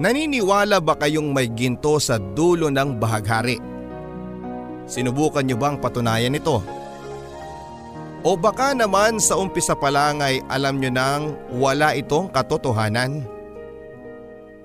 [0.00, 3.60] Naniniwala ba kayong may ginto sa dulo ng bahaghari?
[4.88, 6.64] Sinubukan niyo bang patunayan ito?
[8.24, 13.28] O baka naman sa umpisa pa lang ay alam niyo nang wala itong katotohanan?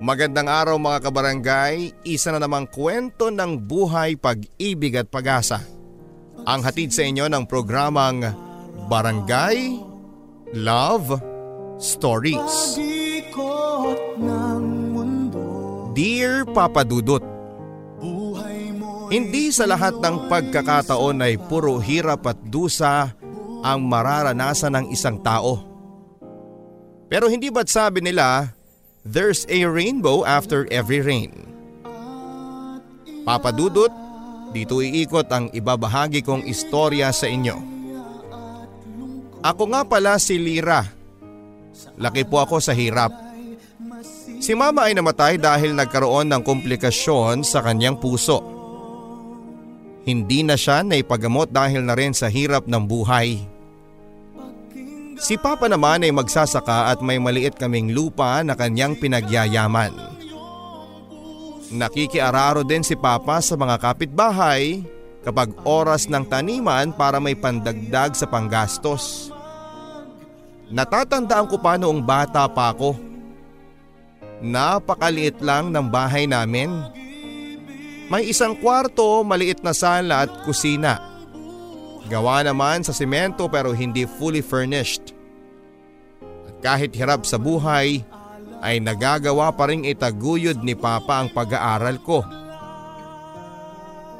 [0.00, 5.60] Magandang araw mga kabarangay, isa na namang kwento ng buhay, pag-ibig at pag-asa.
[6.48, 8.24] Ang hatid sa inyo ng programang
[8.88, 9.84] Barangay
[10.56, 11.16] Love
[11.76, 12.85] Stories.
[16.36, 17.24] Dear Papa Dudut,
[19.08, 23.16] Hindi sa lahat ng pagkakataon ay puro hirap at dusa
[23.64, 25.64] ang mararanasan ng isang tao.
[27.08, 28.52] Pero hindi ba't sabi nila,
[29.00, 31.32] there's a rainbow after every rain?
[33.24, 33.88] Papa Dudut,
[34.52, 37.56] dito iikot ang ibabahagi kong istorya sa inyo.
[39.40, 40.84] Ako nga pala si Lira.
[41.96, 43.25] Laki po ako sa hirap.
[44.36, 48.44] Si mama ay namatay dahil nagkaroon ng komplikasyon sa kanyang puso.
[50.06, 53.42] Hindi na siya naipagamot dahil na rin sa hirap ng buhay.
[55.16, 59.96] Si papa naman ay magsasaka at may maliit kaming lupa na kanyang pinagyayaman.
[61.72, 64.84] Nakikiararo din si papa sa mga kapitbahay
[65.24, 69.34] kapag oras ng taniman para may pandagdag sa panggastos.
[70.70, 73.15] Natatandaan ko pa noong bata pa ako
[74.44, 76.68] Napakaliit lang ng bahay namin.
[78.06, 81.00] May isang kwarto, maliit na sala at kusina.
[82.06, 85.10] Gawa naman sa simento pero hindi fully furnished.
[86.46, 88.06] At kahit hirap sa buhay,
[88.62, 92.22] ay nagagawa pa rin itaguyod ni Papa ang pag-aaral ko.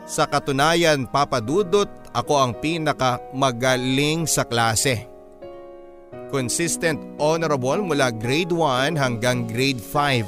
[0.06, 5.16] Sa katunayan, Papa Dudot, ako ang pinaka magaling sa klase.
[6.27, 10.27] Consistent honorable mula grade 1 hanggang grade 5.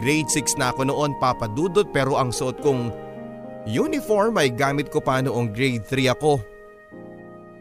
[0.00, 2.88] Grade 6 na ako noon papadudot pero ang suot kong
[3.68, 6.40] uniform ay gamit ko pa noong grade 3 ako.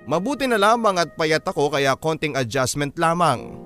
[0.08, 3.60] Mabuti na lamang at payat ako kaya konting adjustment lamang.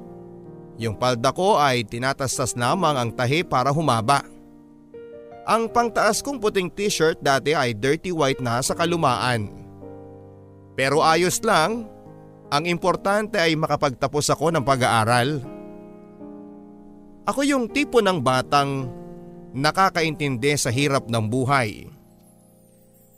[0.81, 4.25] Yung palda ko ay tinatastas lamang ang tahi para humaba.
[5.45, 9.53] Ang pangtaas kong puting t-shirt dati ay dirty white na sa kalumaan.
[10.73, 11.85] Pero ayos lang
[12.51, 15.39] ang importante ay makapagtapos ako ng pag-aaral.
[17.23, 18.91] Ako yung tipo ng batang
[19.55, 21.87] nakakaintindi sa hirap ng buhay.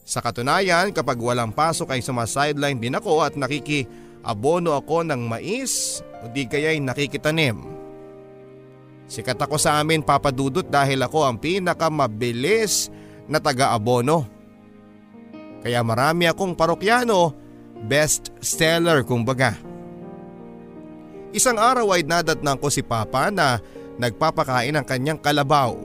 [0.06, 6.30] Sa katunayan kapag walang pasok ay sumasideline din ako at nakikiabono ako ng mais o
[6.30, 7.58] di kaya'y nakikitanim.
[9.10, 12.94] Sikat ako sa amin papadudot dahil ako ang pinakamabilis
[13.26, 14.30] na taga-abono.
[15.64, 17.43] Kaya marami akong parokyano
[17.84, 19.60] Best seller kumbaga.
[21.36, 23.60] Isang araw ay nadatnang ko si Papa na
[24.00, 25.76] nagpapakain ng kanyang kalabaw.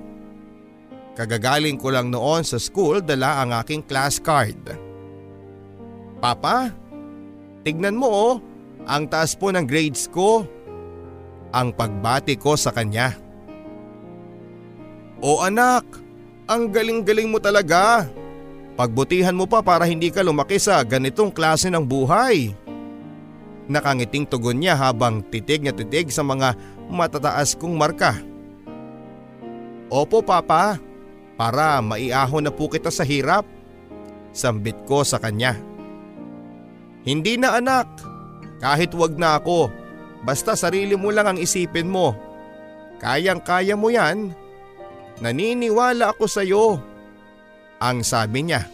[1.19, 4.61] Kagagaling ko lang noon sa school dala ang aking class card.
[6.23, 6.71] Papa,
[7.67, 8.35] tignan mo oh,
[8.87, 10.47] ang taas po ng grades ko.
[11.51, 13.17] Ang pagbati ko sa kanya.
[15.19, 15.83] O anak,
[16.47, 18.07] ang galing-galing mo talaga.
[18.78, 22.55] Pagbutihan mo pa para hindi ka lumaki sa ganitong klase ng buhay.
[23.66, 26.55] Nakangiting tugon niya habang titig na titig sa mga
[26.87, 28.15] matataas kong marka.
[29.91, 30.78] Opo papa,
[31.34, 33.43] para maiahon na po kita sa hirap.
[34.31, 35.59] Sambit ko sa kanya.
[37.03, 37.91] Hindi na anak,
[38.62, 39.75] kahit wag na ako,
[40.22, 42.15] basta sarili mo lang ang isipin mo.
[43.03, 44.31] Kayang kaya mo yan.
[45.19, 46.78] Naniniwala ako sa iyo
[47.78, 48.66] ang sabi niya.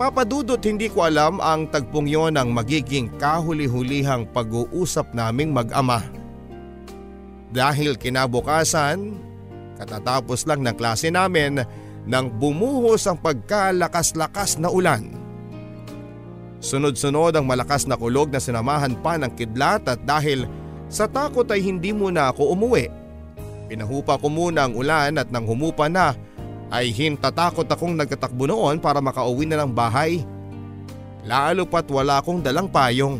[0.00, 6.00] Papadudot hindi ko alam ang tagpong yon ang magiging kahuli-hulihang pag-uusap naming mag-ama.
[7.52, 9.12] Dahil kinabukasan,
[9.76, 11.60] katatapos lang ng klase namin
[12.08, 15.12] nang bumuhos ang pagkalakas-lakas na ulan.
[16.64, 20.48] Sunod-sunod ang malakas na kulog na sinamahan pa ng kidlat at dahil
[20.88, 22.88] sa takot ay hindi muna ako umuwi.
[23.68, 26.16] Pinahupa ko muna ang ulan at nang humupa na
[26.70, 30.22] ay hintatakot akong nagtatakbo noon para makauwi na ng bahay.
[31.26, 33.18] Lalo pat wala akong dalang payong.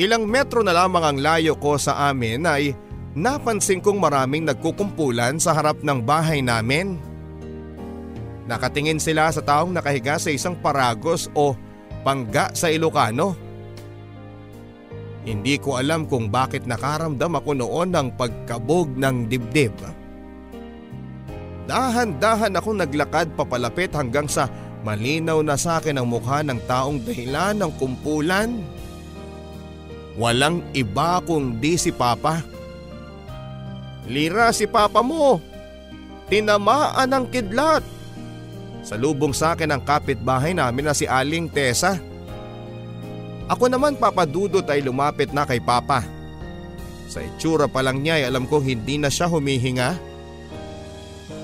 [0.00, 2.72] Ilang metro na lamang ang layo ko sa amin ay
[3.12, 6.96] napansin kong maraming nagkukumpulan sa harap ng bahay namin.
[8.48, 11.52] Nakatingin sila sa taong nakahiga sa isang paragos o
[12.00, 13.36] pangga sa Ilocano.
[15.20, 19.99] Hindi ko alam kung bakit nakaramdam ako noon ng pagkabog ng dibdib.
[21.70, 24.50] Dahan-dahan akong naglakad papalapit hanggang sa
[24.82, 28.58] malinaw na sa akin ang mukha ng taong dahilan ng kumpulan.
[30.18, 32.42] Walang iba kung di si Papa.
[34.10, 35.38] Lira si papa mo.
[36.26, 37.86] Tinamaan ng kidlat.
[38.82, 41.94] Salubong sa akin ang kapitbahay namin na si Aling Tessa.
[43.46, 46.02] Ako naman papadudot ay lumapit na kay Papa.
[47.06, 50.09] Sa itsura pa lang niya ay alam kong hindi na siya humihinga.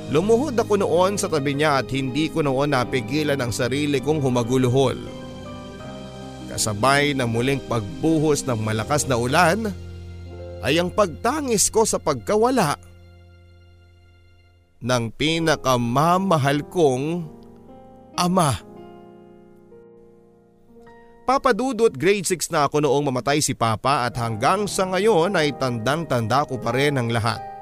[0.07, 4.95] Lumuhod ako noon sa tabi niya at hindi ko noon napigilan ang sarili kong humaguluhol.
[6.47, 9.67] Kasabay na muling pagbuhos ng malakas na ulan
[10.63, 12.79] ay ang pagtangis ko sa pagkawala
[14.79, 17.27] ng pinakamamahal kong
[18.15, 18.63] ama.
[21.27, 26.47] Papadudot grade 6 na ako noong mamatay si Papa at hanggang sa ngayon ay tandang-tanda
[26.47, 27.56] ko pa rin ang lahat.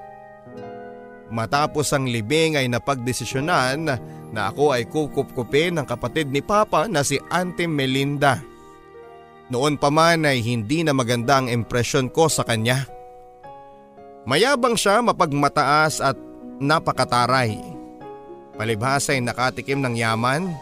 [1.35, 3.91] Matapos ang libing ay napagdesisyonan
[4.31, 8.39] na ako ay kukupkupin ng kapatid ni Papa na si Auntie Melinda.
[9.51, 12.87] Noon pa man ay hindi na maganda ang impresyon ko sa kanya.
[14.25, 16.17] Mayabang siya mapagmataas at
[16.63, 17.59] napakataray.
[18.55, 20.55] Palibhasa ay nakatikim ng yaman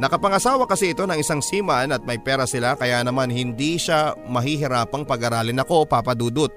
[0.00, 5.04] Nakapangasawa kasi ito ng isang seaman at may pera sila kaya naman hindi siya mahihirapang
[5.04, 6.48] pag-aralin ako papadudot.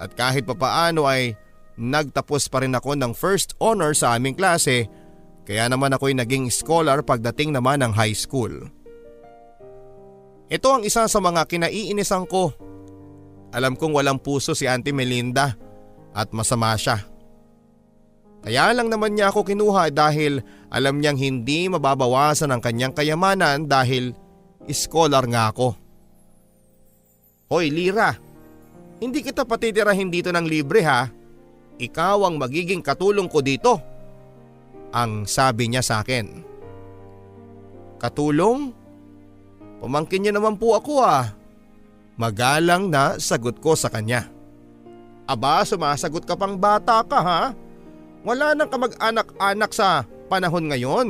[0.00, 1.36] At kahit papaano ay
[1.74, 4.86] nagtapos pa rin ako ng first honor sa aming klase
[5.44, 8.72] kaya naman ako'y naging scholar pagdating naman ng high school.
[10.48, 12.52] Ito ang isa sa mga kinaiinisan ko.
[13.52, 15.52] Alam kong walang puso si Auntie Melinda
[16.16, 17.02] at masama siya.
[18.44, 24.12] Kaya lang naman niya ako kinuha dahil alam niyang hindi mababawasan ang kanyang kayamanan dahil
[24.68, 25.72] scholar nga ako.
[27.48, 28.12] Hoy Lira,
[29.00, 31.08] hindi kita patitirahin dito ng libre ha.
[31.78, 33.82] Ikaw ang magiging katulong ko dito.
[34.94, 36.44] Ang sabi niya sa akin.
[37.98, 38.70] Katulong?
[39.82, 41.34] Pamangkin niya naman po ako ah.
[42.14, 44.30] Magalang na sagot ko sa kanya.
[45.26, 47.42] Aba, sumasagot ka pang bata ka ha?
[48.22, 51.08] Wala nang kamag-anak-anak sa panahon ngayon.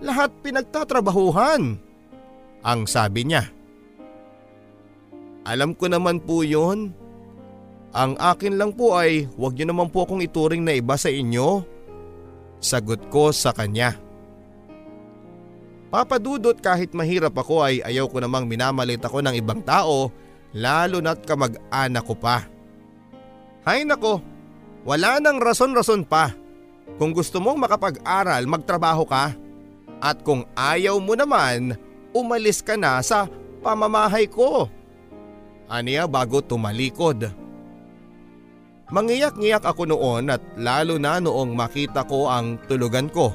[0.00, 1.76] Lahat pinagtatrabahuhan.
[2.64, 3.52] Ang sabi niya.
[5.44, 6.96] Alam ko naman po yun.
[7.90, 11.66] Ang akin lang po ay huwag niyo naman po akong ituring na iba sa inyo.
[12.62, 13.98] Sagot ko sa kanya.
[15.90, 20.14] Papadudot kahit mahirap ako ay ayaw ko namang minamalit ako ng ibang tao
[20.54, 22.46] lalo na't kamag-anak ko pa.
[23.66, 24.22] Hay nako,
[24.86, 26.30] wala nang rason-rason pa.
[26.94, 29.34] Kung gusto mong makapag-aral, magtrabaho ka.
[30.00, 31.76] At kung ayaw mo naman,
[32.16, 33.28] umalis ka na sa
[33.60, 34.70] pamamahay ko.
[35.70, 37.30] Aniya bago tumalikod.
[38.90, 43.30] Mangiyak-ngiyak ako noon at lalo na noong makita ko ang tulugan ko.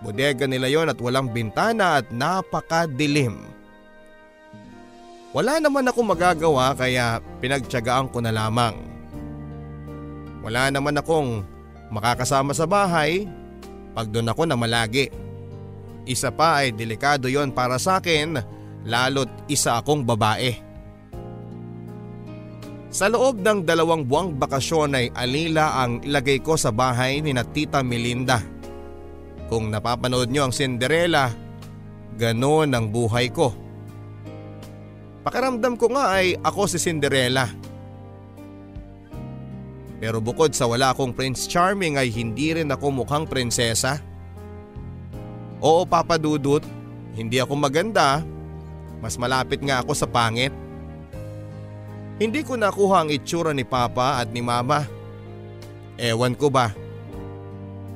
[0.00, 3.44] Bodega nila yon at walang bintana at napakadilim.
[5.36, 8.72] Wala naman ako magagawa kaya pinagtyagaan ko na lamang.
[10.40, 11.44] Wala naman akong
[11.92, 13.28] makakasama sa bahay
[13.92, 15.12] pag doon ako na malagi.
[16.08, 18.40] Isa pa ay delikado yon para sa akin
[18.88, 20.65] lalo't isa akong babae.
[22.96, 27.44] Sa loob ng dalawang buwang bakasyon ay alila ang lagay ko sa bahay ni na
[27.44, 28.40] Tita Melinda.
[29.52, 31.28] Kung napapanood nyo ang Cinderella,
[32.16, 33.52] ganon ang buhay ko.
[35.20, 37.44] Pakiramdam ko nga ay ako si Cinderella.
[40.00, 44.00] Pero bukod sa wala akong Prince Charming ay hindi rin ako mukhang prinsesa.
[45.60, 46.64] Oo papadudot,
[47.12, 48.24] hindi ako maganda.
[49.04, 50.64] Mas malapit nga ako sa pangit.
[52.16, 54.88] Hindi ko nakuha ang itsura ni Papa at ni Mama.
[56.00, 56.72] Ewan ko ba.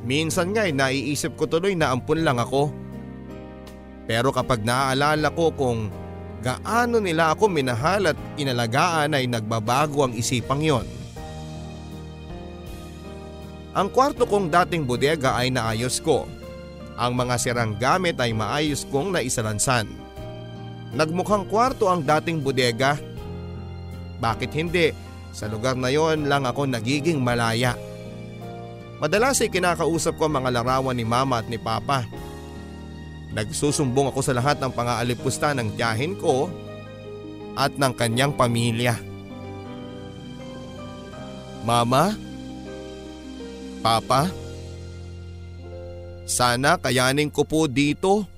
[0.04, 2.68] Minsan nga ay naiisip ko tuloy na ampun lang ako.
[4.04, 5.88] Pero kapag naaalala ko kung
[6.44, 10.88] gaano nila ako minahal at inalagaan ay nagbabago ang isipang yon.
[13.72, 16.28] Ang kwarto kong dating bodega ay naayos ko.
[17.00, 19.88] Ang mga sirang gamit ay maayos kong naisalansan.
[20.92, 22.98] Nagmukhang kwarto ang dating bodega.
[24.20, 24.92] Bakit hindi?
[25.32, 27.74] Sa lugar na yon lang ako nagiging malaya.
[29.00, 32.04] Madalas ay kinakausap ko ang mga larawan ni mama at ni papa.
[33.32, 36.52] Nagsusumbong ako sa lahat ng pangaalipusta ng tiyahin ko
[37.56, 38.98] at ng kanyang pamilya.
[41.64, 42.12] Mama?
[43.80, 44.28] Papa?
[46.28, 48.28] Sana kayanin ko po dito.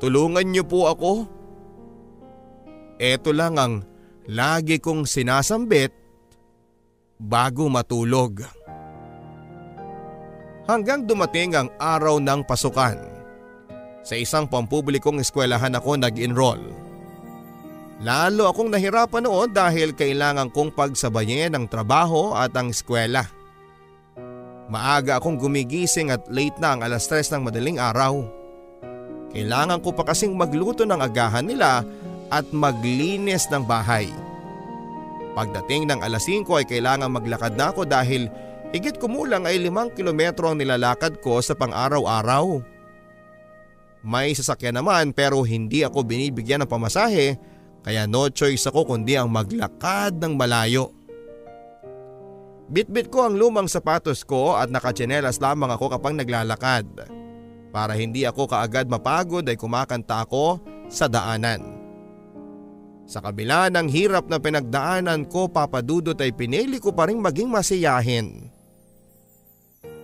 [0.00, 1.39] Tulungan niyo po ako.
[3.00, 3.80] Ito lang ang
[4.28, 5.88] lagi kong sinasambit
[7.16, 8.44] bago matulog.
[10.68, 13.00] Hanggang dumating ang araw ng pasukan.
[14.04, 16.60] Sa isang pampublikong eskwelahan ako nag-enroll.
[18.04, 23.24] Lalo akong nahirapan noon dahil kailangan kong pagsabayin ang trabaho at ang eskwela.
[24.68, 28.28] Maaga akong gumigising at late na ang alas 3 ng madaling araw.
[29.32, 31.80] Kailangan ko pa kasing magluto ng agahan nila
[32.30, 34.08] at maglinis ng bahay.
[35.34, 38.26] Pagdating ng alas 5 ay kailangan maglakad na ako dahil
[38.74, 42.62] higit kumulang ay limang kilometro ang nilalakad ko sa pang-araw-araw.
[44.00, 47.36] May sasakyan naman pero hindi ako binibigyan ng pamasahe
[47.80, 50.92] kaya no choice ako kundi ang maglakad ng malayo.
[52.70, 56.86] Bitbit ko ang lumang sapatos ko at nakatsinelas lamang ako kapag naglalakad.
[57.70, 61.79] Para hindi ako kaagad mapagod ay kumakanta ako sa daanan.
[63.10, 68.46] Sa kabila ng hirap na pinagdaanan ko papadudot ay pinili ko pa rin maging masiyahin.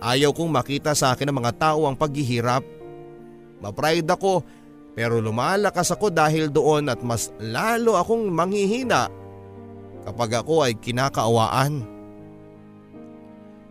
[0.03, 2.67] Ayaw kong makita sa akin ng mga tao ang paghihirap.
[3.63, 4.43] Mapride ako
[4.91, 9.07] pero lumalakas ako dahil doon at mas lalo akong manghihina
[10.03, 11.87] kapag ako ay kinakaawaan.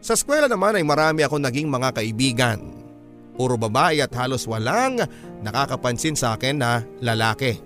[0.00, 2.60] Sa eskwela naman ay marami akong naging mga kaibigan.
[3.36, 5.04] Puro babae at halos walang
[5.44, 7.65] nakakapansin sa akin na lalaki.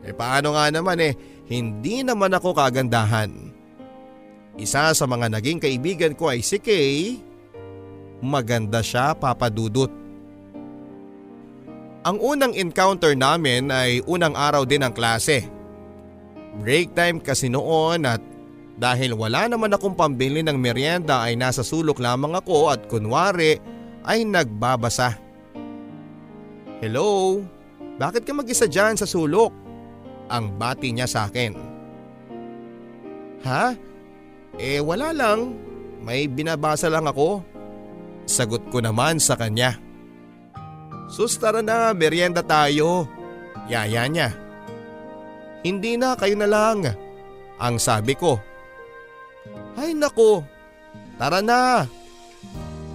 [0.00, 1.12] Eh paano nga naman eh,
[1.50, 3.30] hindi naman ako kagandahan.
[4.56, 7.20] Isa sa mga naging kaibigan ko ay si Kay.
[8.20, 9.88] Maganda siya papadudot.
[12.00, 15.44] Ang unang encounter namin ay unang araw din ng klase.
[16.60, 18.20] Break time kasi noon at
[18.80, 23.60] dahil wala naman akong pambili ng merienda ay nasa sulok lamang ako at kunwari
[24.08, 25.20] ay nagbabasa.
[26.80, 27.40] Hello,
[28.00, 29.52] bakit ka mag-isa dyan sa sulok?
[30.30, 31.52] Ang bati niya sa akin.
[33.42, 33.74] Ha?
[34.60, 35.58] Eh wala lang,
[36.00, 37.42] may binabasa lang ako.
[38.30, 39.74] Sagot ko naman sa kanya.
[41.10, 43.10] Sus tara na, merienda tayo.
[43.66, 44.30] Yaya niya.
[45.66, 46.86] Hindi na, kayo na lang.
[47.58, 48.38] Ang sabi ko.
[49.74, 50.46] Ay nako,
[51.18, 51.84] tara na.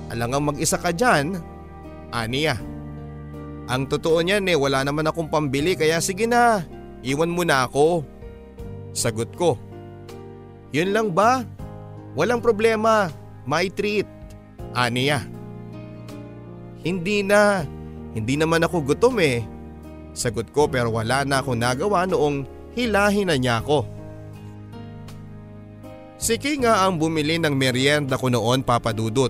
[0.07, 1.35] Alangang mag-isa ka dyan.
[2.15, 2.55] Aniya.
[3.65, 6.61] Ang totoo niyan eh, wala naman akong pambili kaya sige na,
[7.05, 8.01] iwan mo na ako.
[8.97, 9.61] Sagot ko.
[10.73, 11.45] Yun lang ba?
[12.17, 13.13] Walang problema,
[13.45, 14.09] my treat.
[14.73, 15.21] Aniya.
[16.81, 17.63] Hindi na,
[18.17, 19.45] hindi naman ako gutom eh.
[20.15, 23.87] Sagot ko pero wala na akong nagawa noong hilahin na niya ako.
[26.15, 29.29] Si Kay nga ang bumili ng merienda ko noon papadudot.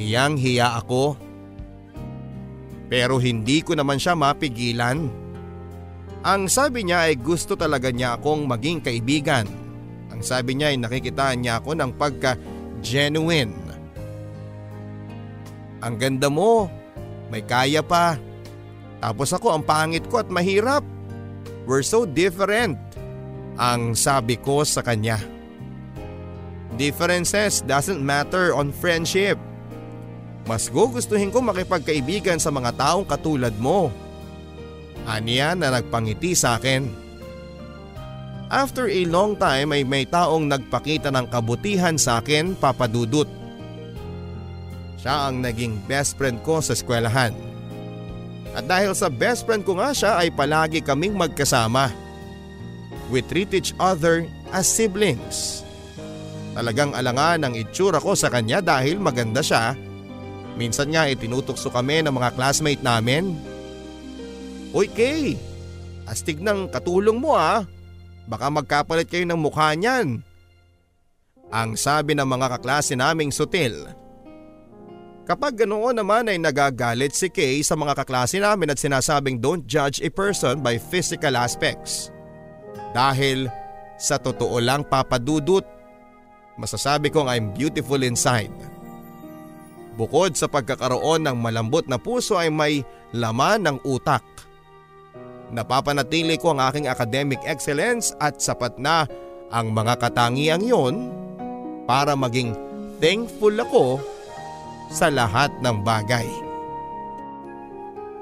[0.00, 1.14] Hiyang hiya ako.
[2.88, 5.21] Pero hindi ko naman siya mapigilan.
[6.22, 9.42] Ang sabi niya ay gusto talaga niya akong maging kaibigan.
[10.14, 13.50] Ang sabi niya ay nakikitaan niya ako ng pagka-genuine.
[15.82, 16.70] Ang ganda mo,
[17.26, 18.14] may kaya pa.
[19.02, 20.86] Tapos ako ang pangit ko at mahirap.
[21.66, 22.78] We're so different.
[23.58, 25.18] Ang sabi ko sa kanya.
[26.78, 29.42] Differences doesn't matter on friendship.
[30.46, 33.90] Mas gugustuhin ko makipagkaibigan sa mga taong katulad mo.
[35.06, 36.86] Aniya na nagpangiti sa akin.
[38.52, 43.26] After a long time ay may taong nagpakita ng kabutihan sa akin papadudot.
[45.00, 47.32] Siya ang naging best friend ko sa eskwelahan.
[48.52, 51.90] At dahil sa best friend ko nga siya ay palagi kaming magkasama.
[53.08, 55.64] We treat each other as siblings.
[56.52, 59.72] Talagang alangan ang itsura ko sa kanya dahil maganda siya.
[60.60, 63.32] Minsan nga itinutokso kami ng mga classmate namin.
[64.72, 65.36] Uy Kay,
[66.08, 67.68] astig ng katulong mo ah.
[68.24, 70.24] Baka magkapalit kayo ng mukha niyan.
[71.52, 73.84] Ang sabi ng mga kaklase naming sutil.
[75.28, 80.00] Kapag ganoon naman ay nagagalit si Kay sa mga kaklase namin at sinasabing don't judge
[80.00, 82.08] a person by physical aspects.
[82.96, 83.52] Dahil
[84.00, 85.62] sa totoo lang papadudot,
[86.56, 88.52] masasabi kong I'm beautiful inside.
[90.00, 92.80] Bukod sa pagkakaroon ng malambot na puso ay may
[93.12, 94.24] laman ng utak.
[95.52, 99.04] Napapanatili ko ang aking academic excellence at sapat na
[99.52, 101.12] ang mga katangiang yon
[101.84, 102.56] para maging
[102.96, 104.00] thankful ako
[104.88, 106.24] sa lahat ng bagay.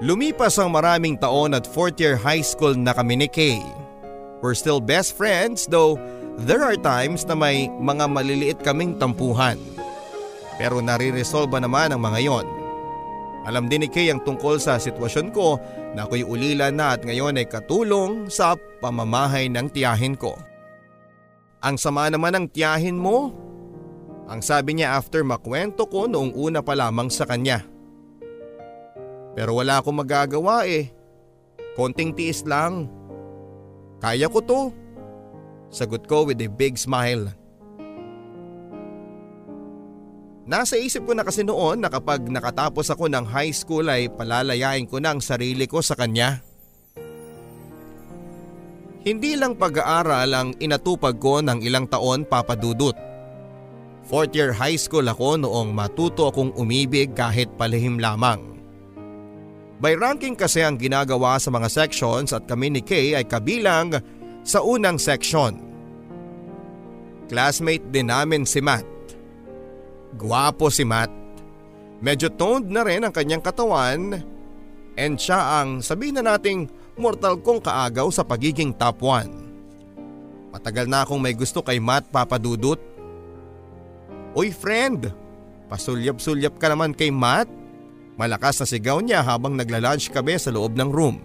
[0.03, 3.63] Lumipas ang maraming taon at fourth year high school na kami ni Kay.
[4.43, 6.01] We're still best friends though
[6.41, 9.61] there are times na may mga maliliit kaming tampuhan.
[10.59, 12.60] Pero nare-resolve naman ang mga yon.
[13.51, 15.59] Alam din ni Kay ang tungkol sa sitwasyon ko
[15.99, 20.39] na ako'y ulila na at ngayon ay katulong sa pamamahay ng tiyahin ko.
[21.59, 23.35] Ang sama naman ng tiyahin mo,
[24.31, 27.67] ang sabi niya after makwento ko noong una pa lamang sa kanya.
[29.35, 30.95] Pero wala akong magagawa eh.
[31.75, 32.87] Konting tiis lang.
[33.99, 34.63] Kaya ko to.
[35.75, 37.35] Sagot ko with a big smile.
[40.51, 44.83] Nasa isip ko na kasi noon na kapag nakatapos ako ng high school ay palalayain
[44.91, 46.43] ko na ang sarili ko sa kanya.
[49.07, 52.99] Hindi lang pag-aaral ang inatupag ko ng ilang taon papadudot.
[54.11, 58.59] Fourth year high school ako noong matuto akong umibig kahit palihim lamang.
[59.79, 63.97] By ranking kasi ang ginagawa sa mga sections at kami ni Kay ay kabilang
[64.43, 65.63] sa unang section.
[67.31, 69.00] Classmate din namin si Matt.
[70.17, 71.13] Guwapo si Matt.
[72.01, 74.19] Medyo toned na rin ang kanyang katawan
[74.97, 80.51] and siya ang sabihin na nating mortal kong kaagaw sa pagiging top 1.
[80.51, 82.91] Matagal na akong may gusto kay Matt papadudot
[84.31, 85.11] Uy friend,
[85.67, 87.51] pasulyap-sulyap ka naman kay Matt.
[88.15, 91.19] Malakas na sigaw niya habang nagla-lunch kami sa loob ng room.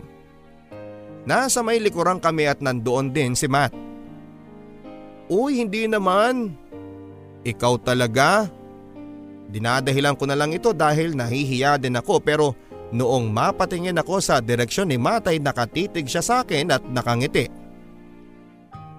[1.26, 3.74] Nasa may likurang kami at nandoon din si Matt.
[5.30, 6.58] Uy hindi naman.
[7.46, 8.50] Ikaw talaga.
[9.50, 12.58] Dinadahilan ko na lang ito dahil nahihiya din ako pero
[12.90, 17.50] noong mapatingin ako sa direksyon ni Matt ay nakatitig siya sa akin at nakangiti.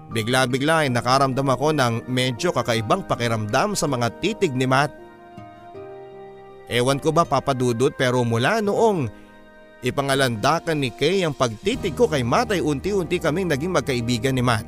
[0.07, 4.95] Bigla-bigla ay nakaramdam ako ng medyo kakaibang pakiramdam sa mga titig ni Matt.
[6.71, 9.07] Ewan ko ba papadudot pero mula noong
[9.83, 14.67] ipangalandakan ni Kay ang pagtitig ko kay Matt ay unti-unti kaming naging magkaibigan ni Matt.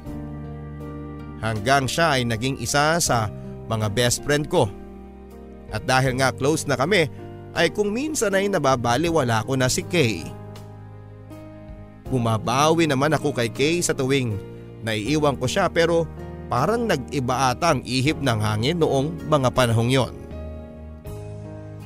[1.40, 3.32] Hanggang siya ay naging isa sa
[3.72, 4.68] mga best friend ko.
[5.70, 7.10] At dahil nga close na kami
[7.54, 10.26] ay kung minsan ay nababaliwala ko na si Kay.
[12.10, 14.50] Bumabawi naman ako kay Kay sa tuwing
[14.84, 16.08] Naiiwan ko siya pero
[16.48, 20.14] parang nag-iba ata ang ihip ng hangin noong mga panahong yon.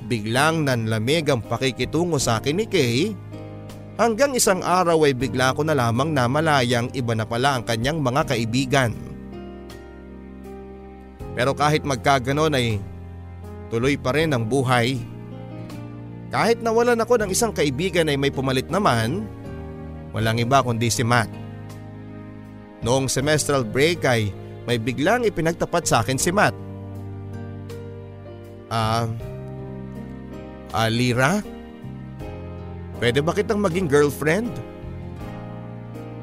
[0.06, 3.18] Biglang nanlamig ang pakikitungo sa akin ni Kay
[3.98, 7.98] hanggang isang araw ay bigla ko na lamang na malayang iba na pala ang kanyang
[7.98, 8.92] mga kaibigan.
[11.34, 12.78] Pero kahit magkaganon ay
[13.74, 15.02] tuloy pa rin ang buhay.
[16.30, 19.26] Kahit nawalan ako ng isang kaibigan ay may pumalit naman,
[20.14, 21.34] walang iba kundi si Matt.
[22.86, 24.30] Noong semestral break ay
[24.70, 26.54] may biglang ipinagtapat sa akin si Matt.
[28.70, 31.42] Ah, uh, Alira?
[33.02, 34.54] Pwede ba kitang maging girlfriend?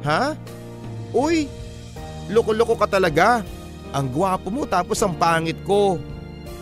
[0.06, 0.38] Ha?
[1.10, 1.50] Uy,
[2.30, 3.42] loko-loko ka talaga.
[3.90, 5.98] Ang gwapo mo tapos ang pangit ko.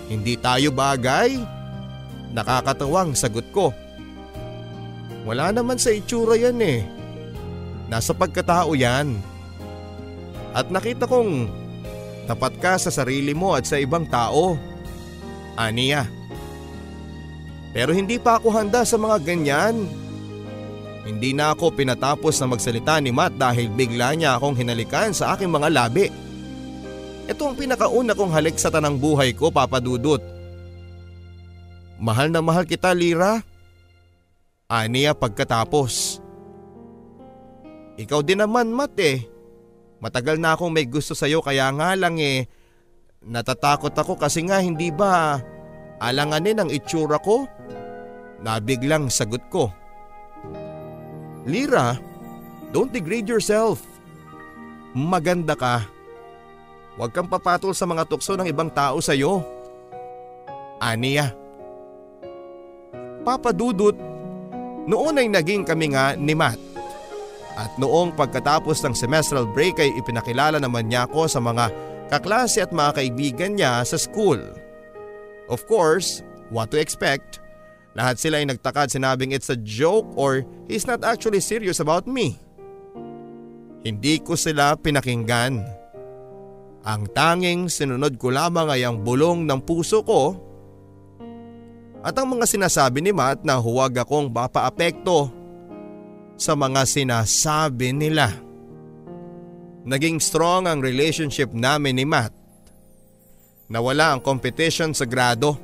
[0.09, 1.37] Hindi tayo bagay?
[2.33, 3.73] Nakakatawang sagot ko.
[5.29, 6.81] Wala naman sa itsura yan eh.
[7.93, 9.21] Nasa pagkatao yan.
[10.57, 11.53] At nakita kong
[12.25, 14.57] tapat ka sa sarili mo at sa ibang tao.
[15.57, 16.09] Aniya.
[17.77, 19.85] Pero hindi pa ako handa sa mga ganyan.
[21.05, 25.49] Hindi na ako pinatapos na magsalita ni Matt dahil bigla niya akong hinalikan sa aking
[25.49, 26.13] mga labi.
[27.29, 30.25] Ito ang pinakauna kong halik sa tanang buhay ko, Papa Dudut.
[32.01, 33.45] Mahal na mahal kita, Lira.
[34.65, 36.25] Aniya pagkatapos.
[38.01, 39.29] Ikaw din naman, Matt eh.
[40.01, 42.47] Matagal na akong may gusto sa'yo kaya nga lang eh
[43.25, 45.43] natatakot ako kasi nga hindi ba
[45.99, 47.51] alanganin ang itsura ko?
[48.39, 49.75] Nabiglang sagot ko.
[51.43, 51.99] Lira,
[52.71, 53.83] don't degrade yourself.
[54.95, 55.83] Maganda ka.
[56.99, 59.39] Huwag kang papatol sa mga tukso ng ibang tao sa'yo.
[60.83, 61.31] Aniya.
[63.23, 63.95] Papa Dudut,
[64.91, 66.59] noon ay naging kami nga ni Matt.
[67.55, 71.71] At noong pagkatapos ng semestral break ay ipinakilala naman niya ako sa mga
[72.11, 74.43] kaklase at mga kaibigan niya sa school.
[75.47, 77.39] Of course, what to expect?
[77.95, 82.11] Lahat sila ay nagtaka at sinabing it's a joke or he's not actually serious about
[82.11, 82.39] me.
[83.87, 85.78] Hindi ko sila pinakinggan.
[86.89, 90.33] Ang tanging sinunod ko lamang ay ang bulong ng puso ko
[92.01, 95.29] at ang mga sinasabi ni Matt na huwag akong mapaapekto
[96.41, 98.33] sa mga sinasabi nila.
[99.85, 102.33] Naging strong ang relationship namin ni Matt.
[103.69, 105.61] Nawala ang competition sa grado.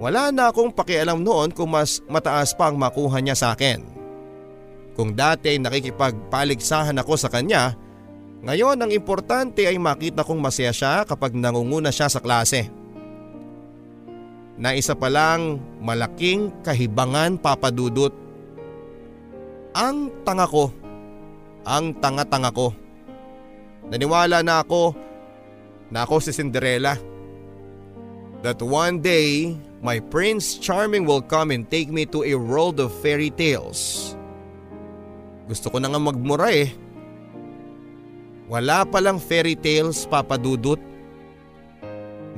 [0.00, 3.84] Wala na akong pakialam noon kung mas mataas pa ang makuha niya sa akin.
[4.96, 7.76] Kung dati nakikipagpaligsahan ako sa kanya,
[8.44, 12.68] ngayon ang importante ay makita kong masaya siya kapag nangunguna siya sa klase.
[14.56, 18.12] Na isa pa lang malaking kahibangan papadudot
[19.76, 20.72] ang tanga ko.
[21.68, 22.72] Ang tanga-tanga ko.
[23.92, 24.96] Naniwala na ako
[25.92, 26.96] na ako si Cinderella.
[28.40, 29.52] That one day,
[29.84, 34.14] my Prince Charming will come and take me to a world of fairy tales.
[35.44, 36.72] Gusto ko na nga magmura eh.
[38.46, 40.78] Wala palang fairy tales papadudot.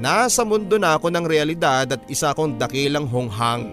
[0.01, 3.69] Nasa mundo na ako ng realidad at isa kong dakilang honghang.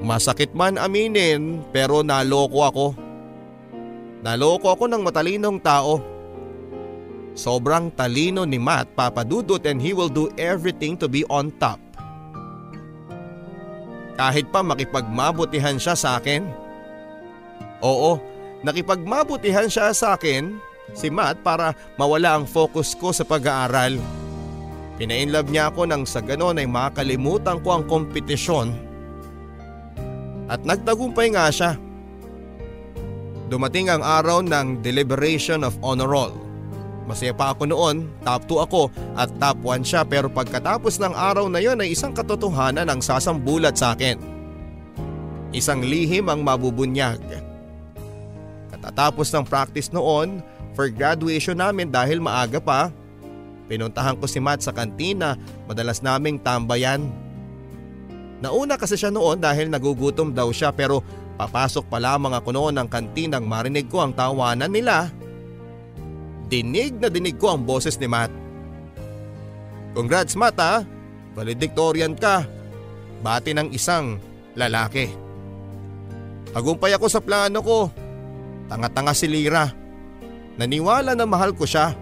[0.00, 2.86] Masakit man aminin pero naloko ako.
[4.20, 6.02] Naloko ako ng matalinong tao.
[7.32, 11.80] Sobrang talino ni Matt papadudot and he will do everything to be on top.
[14.20, 16.44] Kahit pa makipagmabutihan siya sa akin.
[17.80, 18.20] Oo,
[18.66, 20.58] nakipagmabutihan siya sa akin,
[20.92, 23.96] si Matt para mawala ang focus ko sa pag-aaral.
[25.00, 28.76] Pinainlove niya ako nang sa ganon ay makalimutan ko ang kompetisyon.
[30.50, 31.80] At nagtagumpay nga siya.
[33.48, 36.34] Dumating ang araw ng deliberation of honor roll.
[37.08, 38.82] Masaya pa ako noon, top 2 ako
[39.18, 43.74] at top 1 siya pero pagkatapos ng araw na yon ay isang katotohanan ang sasambulat
[43.74, 44.20] sa akin.
[45.50, 47.18] Isang lihim ang mabubunyag.
[48.80, 50.40] Katatapos ng practice noon
[50.72, 52.88] for graduation namin dahil maaga pa,
[53.68, 55.36] pinuntahan ko si Matt sa kantina
[55.68, 57.12] madalas naming tambayan.
[58.40, 61.04] Nauna kasi siya noon dahil nagugutom daw siya pero
[61.36, 65.12] papasok pa lamang ako noon ng kantinang marinig ko ang tawanan nila
[66.50, 68.34] Dinig na dinig ko ang boses ni Matt.
[69.94, 70.82] Congrats Matt ha,
[71.38, 72.42] valedictorian ka.
[73.22, 74.18] Bati ng isang
[74.58, 75.06] lalaki.
[76.50, 77.78] Tagumpay ako sa plano ko.
[78.70, 79.66] Tanga-tanga si Lira.
[80.54, 81.98] Naniwala na mahal ko siya.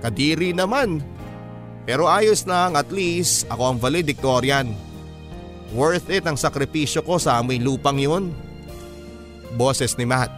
[0.00, 1.04] Kadiri naman.
[1.84, 4.72] Pero ayos lang at least ako ang valedictorian.
[5.76, 8.32] Worth it ang sakripisyo ko sa amoy lupang yun.
[9.52, 10.32] Boses ni Matt.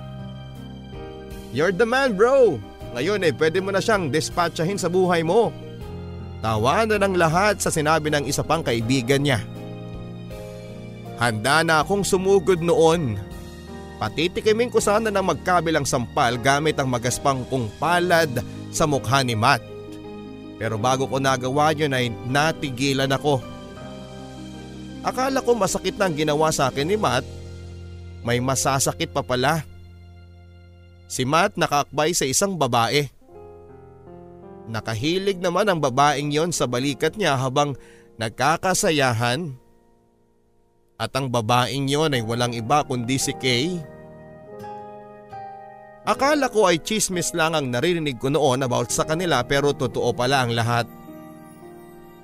[1.55, 2.59] You're the man bro!
[2.99, 5.55] Ngayon eh pwede mo na siyang dispatchahin sa buhay mo.
[6.43, 9.39] Tawanan ng lahat sa sinabi ng isa pang kaibigan niya.
[11.19, 13.19] Handa na akong sumugod noon.
[14.05, 18.29] Patitikimin ko sana ng magkabilang sampal gamit ang magaspang kong palad
[18.69, 19.65] sa mukha ni Matt.
[20.61, 23.41] Pero bago ko nagawa yun ay natigilan ako.
[25.01, 27.25] Akala ko masakit na ang ginawa sa akin ni Matt.
[28.21, 29.65] May masasakit pa pala.
[31.09, 33.09] Si Matt nakaakbay sa isang babae.
[34.69, 37.73] Nakahilig naman ang babaeng yon sa balikat niya habang
[38.21, 39.57] nagkakasayahan.
[41.01, 43.94] At ang babaeng yon ay walang iba kundi si Kay.
[46.05, 50.45] Akala ko ay chismis lang ang naririnig ko noon about sa kanila pero totoo pala
[50.45, 50.85] ang lahat.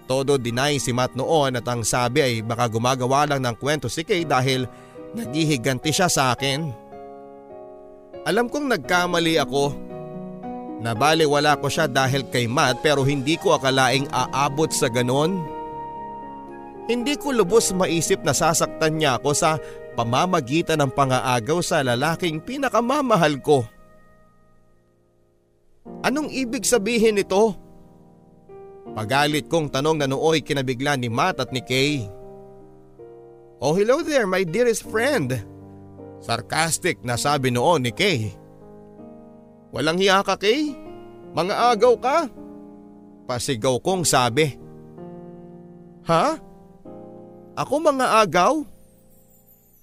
[0.05, 4.05] Todo deny si Matt noon at ang sabi ay baka gumagawa lang ng kwento si
[4.05, 4.69] Kay dahil
[5.16, 6.69] naghihiganti siya sa akin.
[8.29, 9.73] Alam kong nagkamali ako.
[10.85, 15.40] Nabali wala ko siya dahil kay Matt pero hindi ko akalaing aabot sa ganon.
[16.85, 19.57] Hindi ko lubos maisip na sasaktan niya ako sa
[19.94, 23.66] pamamagitan ng pangaagaw sa lalaking pinakamamahal ko.
[26.00, 27.57] Anong ibig sabihin nito?
[28.90, 32.09] Pagalit kong tanong na nooy kinabigla ni Matt at ni Kay.
[33.61, 35.37] Oh hello there my dearest friend.
[36.20, 38.33] Sarcastic na sabi noon ni Kay.
[39.70, 40.74] Walang hiya ka Kay?
[41.37, 42.18] Mga agaw ka?
[43.31, 44.59] Pasigaw kong sabi.
[46.11, 46.35] Ha?
[47.55, 48.66] Ako mga agaw?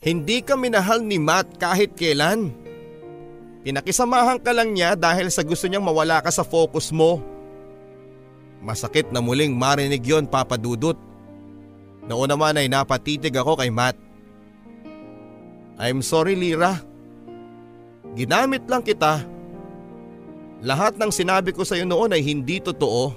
[0.07, 2.55] Hindi ka minahal ni Matt kahit kailan.
[3.67, 7.19] Pinakisamahan ka lang niya dahil sa gusto niyang mawala ka sa focus mo.
[8.63, 10.95] Masakit na muling marinig yon papadudot.
[12.07, 13.99] Noon naman ay napatitig ako kay Matt.
[15.75, 16.79] I'm sorry Lira.
[18.15, 19.27] Ginamit lang kita.
[20.63, 23.11] Lahat ng sinabi ko sa iyo noon ay hindi totoo.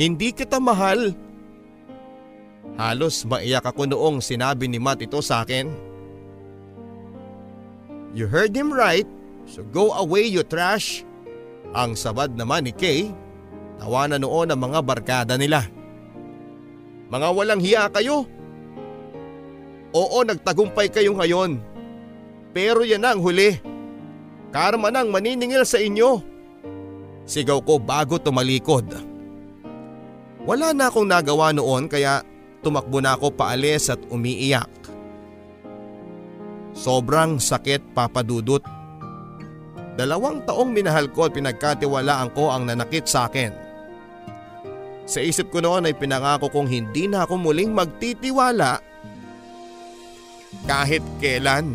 [0.00, 1.12] Hindi kita mahal.
[2.76, 5.70] Halos maiyak ako noong sinabi ni Matt ito sa akin.
[8.12, 9.06] You heard him right,
[9.48, 11.06] so go away you trash.
[11.76, 13.12] Ang sabad naman ni Kay,
[13.80, 15.64] tawa na noon ang mga barkada nila.
[17.08, 18.28] Mga walang hiya kayo.
[19.96, 21.60] Oo nagtagumpay kayo ngayon.
[22.52, 23.56] Pero yan ang huli.
[24.52, 26.20] Karma nang maniningil sa inyo.
[27.28, 28.88] Sigaw ko bago tumalikod.
[30.48, 32.24] Wala na akong nagawa noon kaya
[32.60, 34.70] tumakbo na ako paalis at umiiyak.
[36.78, 38.62] Sobrang sakit papadudot.
[39.98, 43.50] Dalawang taong minahal ko at pinagkatiwalaan ko ang nanakit sa akin.
[45.08, 48.78] Sa isip ko noon ay pinangako kong hindi na ako muling magtitiwala
[50.70, 51.74] kahit kailan.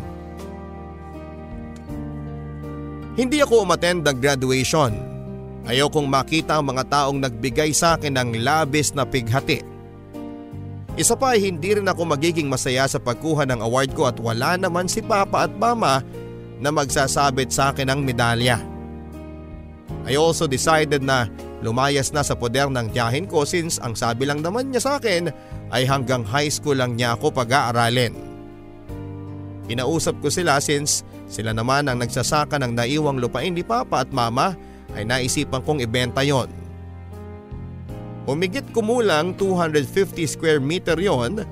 [3.14, 4.94] Hindi ako umattend ng graduation.
[5.68, 9.73] Ayaw kong makita ang mga taong nagbigay sa akin ng labis na pighati.
[10.94, 14.54] Isa pa ay hindi rin ako magiging masaya sa pagkuha ng award ko at wala
[14.62, 16.06] naman si Papa at Mama
[16.62, 18.62] na magsasabit sa akin ng medalya.
[20.06, 21.26] I also decided na
[21.66, 25.34] lumayas na sa poder ng tiyahin ko since ang sabi lang naman niya sa akin
[25.74, 28.14] ay hanggang high school lang niya ako pag-aaralin.
[29.66, 34.54] Kinausap ko sila since sila naman ang nagsasaka ng naiwang lupain ni Papa at Mama
[34.94, 36.63] ay naisipan kong ibenta yon.
[38.24, 41.44] Umigit kumulang 250 square meter yon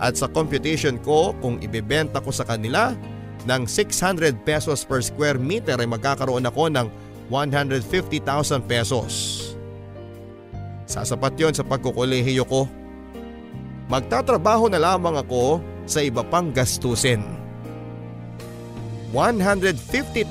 [0.00, 2.96] at sa computation ko kung ibebenta ko sa kanila
[3.44, 6.86] ng 600 pesos per square meter ay magkakaroon ako ng
[7.28, 8.24] 150,000
[8.64, 9.12] pesos.
[10.88, 12.68] Sasapat yon sa pagkukulehiyo ko.
[13.92, 17.20] Magtatrabaho na lamang ako sa iba pang gastusin.
[19.12, 20.26] 150,000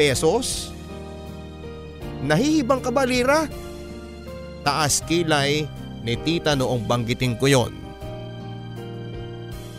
[0.00, 0.72] pesos?
[2.24, 3.44] Nahihibang ka ba Lira?
[4.66, 5.70] Taas kilay
[6.02, 7.70] ni tita noong banggitin ko yon.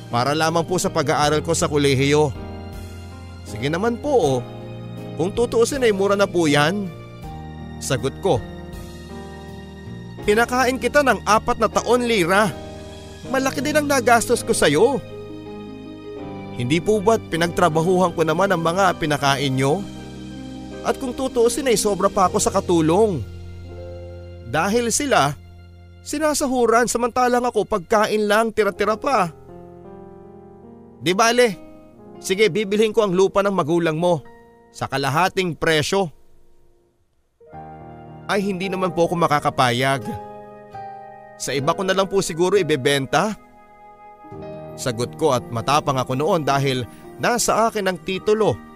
[0.08, 2.32] Para lamang po sa pag-aaral ko sa kolehiyo.
[3.44, 4.40] Sige naman po oh.
[5.20, 6.88] Kung tutuusin ay mura na po yan.
[7.84, 8.40] Sagot ko.
[10.24, 12.48] Pinakain kita ng apat na taon lira.
[13.28, 15.04] Malaki din ang nagastos ko sa'yo.
[16.56, 19.84] Hindi po ba't pinagtrabahuhan ko naman ang mga pinakain nyo?
[20.88, 23.20] At kung tutuusin ay sobra pa ako sa katulong.
[24.48, 25.36] Dahil sila,
[26.08, 29.28] sinasahuran samantalang ako pagkain lang tira-tira pa.
[31.04, 31.48] Di bale,
[32.18, 34.24] sige bibilhin ko ang lupa ng magulang mo
[34.72, 36.10] sa kalahating presyo.
[38.28, 40.04] Ay hindi naman po ako makakapayag.
[41.38, 43.36] Sa iba ko na lang po siguro ibebenta.
[44.76, 46.84] Sagot ko at matapang ako noon dahil
[47.22, 48.67] nasa akin ang titulo.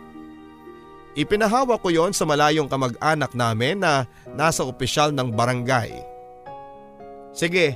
[1.12, 5.92] Ipinahawa ko yon sa malayong kamag-anak namin na nasa opisyal ng barangay.
[7.36, 7.76] Sige,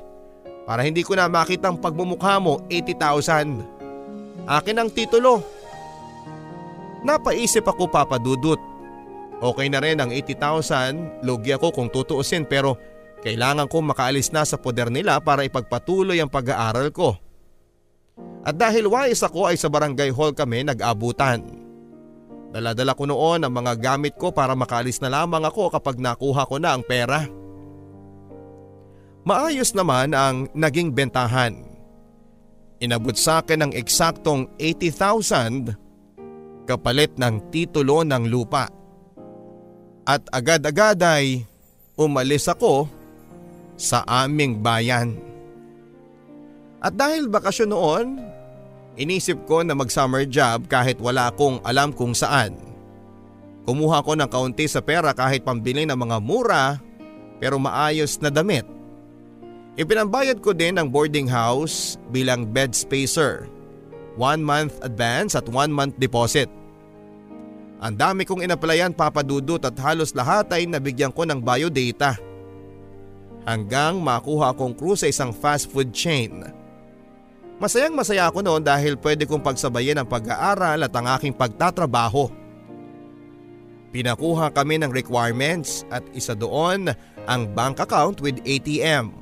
[0.63, 4.47] para hindi ko na makita ang pagmumukha mo, 80,000.
[4.47, 5.43] Akin ang titulo.
[7.03, 8.57] Napaisip ako papadudot.
[9.43, 12.79] Okay na rin ang 80,000, logi ako kung tutuusin pero
[13.19, 17.19] kailangan kong makaalis na sa poder nila para ipagpatuloy ang pag-aaral ko.
[18.47, 21.64] At dahil wais ako ay sa barangay hall kami nag-abutan.
[22.55, 26.55] Daladala ko noon ang mga gamit ko para makaalis na lamang ako kapag nakuha ko
[26.55, 27.27] na ang pera.
[29.27, 31.51] Maayos naman ang naging bentahan.
[32.79, 35.75] Inabot sa akin ng eksaktong 80,000
[36.63, 38.71] kapalit ng titulo ng lupa.
[40.07, 41.43] At agad-agad ay
[41.99, 42.87] umalis ako
[43.75, 45.19] sa aming bayan.
[46.79, 48.05] At dahil bakasyon noon,
[48.95, 52.55] inisip ko na mag-summer job kahit wala akong alam kung saan.
[53.65, 56.77] Kumuha ko ng kaunti sa pera kahit pambili ng mga mura
[57.39, 58.63] pero maayos na damit.
[59.75, 63.51] Ipinambayad ko din ang boarding house bilang bed spacer
[64.15, 66.47] one month advance at one month deposit.
[67.83, 72.15] Ang dami kong inaplayan papadudot at halos lahat ay nabigyan ko ng biodata.
[73.45, 76.41] Hanggang makuha akong crew sa isang fast food chain.
[77.55, 82.27] Masayang masaya ako noon dahil pwede kong pagsabayin ang pag-aaral at ang aking pagtatrabaho.
[83.95, 86.91] Pinakuha kami ng requirements at isa doon
[87.23, 89.15] ang bank account with ATM.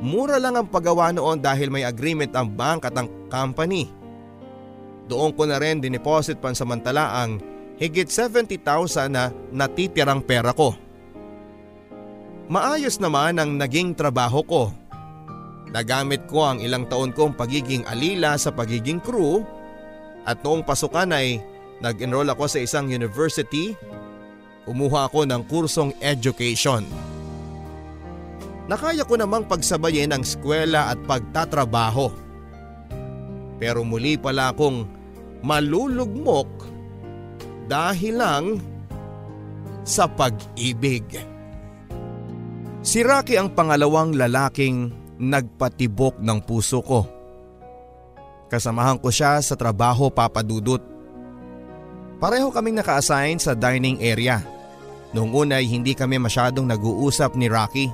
[0.00, 3.92] Mura lang ang paggawa noon dahil may agreement ang bank at ang company.
[5.04, 7.44] Doon ko na rin dineposit pansamantala ang
[7.76, 10.72] higit 70,000 na natitirang pera ko.
[12.48, 14.72] Maayos naman ang naging trabaho ko.
[15.68, 19.44] Nagamit ko ang ilang taon kong pagiging alila sa pagiging crew
[20.24, 21.40] at noong pasukan ay
[21.84, 23.76] nag-enroll ako sa isang university.
[24.64, 26.84] Kumuha ako ng kursong education.
[28.68, 32.12] Nakaya ko namang pagsabayin ang eskwela at pagtatrabaho.
[33.56, 34.84] Pero muli pala akong
[35.40, 36.48] malulugmok
[37.64, 38.44] dahil lang
[39.88, 41.04] sa pag-ibig.
[42.84, 47.04] Si Rocky ang pangalawang lalaking nagpatibok ng puso ko.
[48.48, 50.80] Kasamahan ko siya sa trabaho papadudot.
[52.18, 54.40] Pareho kaming naka-assign sa dining area.
[55.12, 57.86] Noong una ay hindi kami masyadong nag-uusap ni Rocky.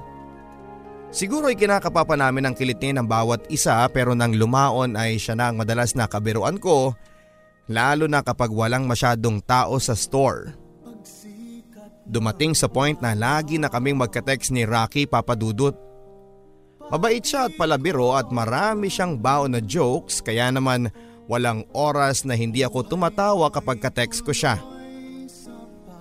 [1.15, 5.51] Siguro ay kinakapapa namin ang kilitin ng bawat isa pero nang lumaon ay siya na
[5.51, 6.91] ang madalas na kabiruan ko
[7.71, 10.53] lalo na kapag walang masyadong tao sa store.
[12.05, 15.73] Dumating sa point na lagi na kaming magka-text ni Rocky papadudot.
[16.93, 20.93] Mabait siya at palabiro at marami siyang baon na jokes kaya naman
[21.25, 24.61] walang oras na hindi ako tumatawa kapag ka-text ko siya.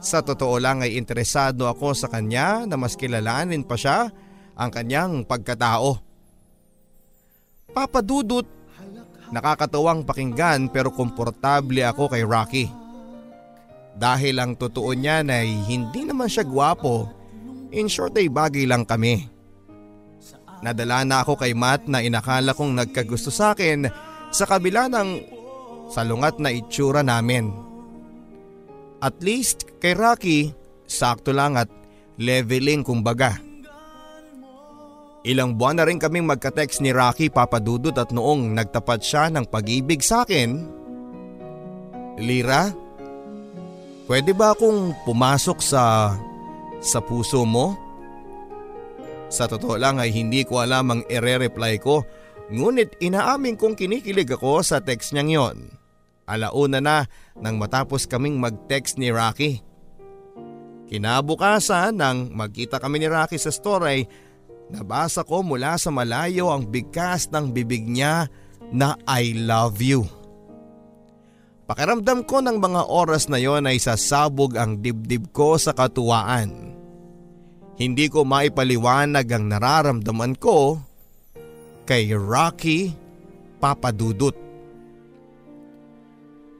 [0.03, 4.11] Sa totoo lang ay interesado ako sa kanya na mas kilalanin pa siya
[4.59, 6.03] ang kanyang pagkatao.
[7.71, 8.45] Papadudot,
[9.31, 12.65] nakakatuwang pakinggan pero komportable ako kay Rocky.
[13.95, 17.07] Dahil ang totoo niyan ay hindi naman siya gwapo,
[17.71, 19.32] in short ay bagay lang kami.
[20.63, 23.83] Nadala na ako kay Matt na inakala kong nagkagusto sa akin
[24.31, 25.09] sa kabila ng
[25.91, 27.51] salungat na itsura namin.
[29.03, 30.55] At least kay Rocky,
[30.87, 31.67] sakto lang at
[32.15, 33.35] leveling kumbaga.
[35.27, 39.99] Ilang buwan na rin kaming magka-text ni Rocky papadudot at noong nagtapat siya ng pag-ibig
[39.99, 40.63] sa akin.
[42.23, 42.71] Lira,
[44.07, 46.15] pwede ba akong pumasok sa
[46.79, 47.82] sa puso mo?
[49.33, 52.05] Sa totoo lang ay hindi ko alam ang ire-reply ko
[52.53, 55.57] ngunit inaamin kong kinikilig ako sa text niyang yon.
[56.29, 57.09] Alauna na
[57.41, 59.65] nang matapos kaming mag-text ni Rocky.
[60.85, 63.99] Kinabukasan nang magkita kami ni Rocky sa store ay
[64.69, 68.29] nabasa ko mula sa malayo ang bigkas ng bibig niya
[68.69, 70.05] na I love you.
[71.65, 76.75] Pakiramdam ko ng mga oras na yon ay sasabog ang dibdib ko sa katuwaan.
[77.73, 80.77] Hindi ko maipaliwanag ang nararamdaman ko
[81.89, 82.93] kay Rocky
[83.57, 84.37] Papadudut.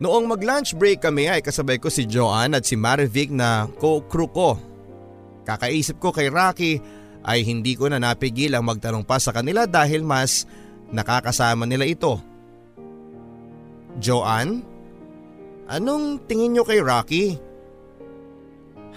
[0.01, 4.57] Noong mag-lunch break kami ay kasabay ko si Joanne at si Marivic na co-crew ko.
[5.45, 6.81] Kakaisip ko kay Rocky
[7.23, 10.43] ay hindi ko na napigil ang magtanong pa sa kanila dahil mas
[10.91, 12.19] nakakasama nila ito.
[14.01, 14.65] Joanne,
[15.69, 17.25] anong tingin nyo kay Rocky?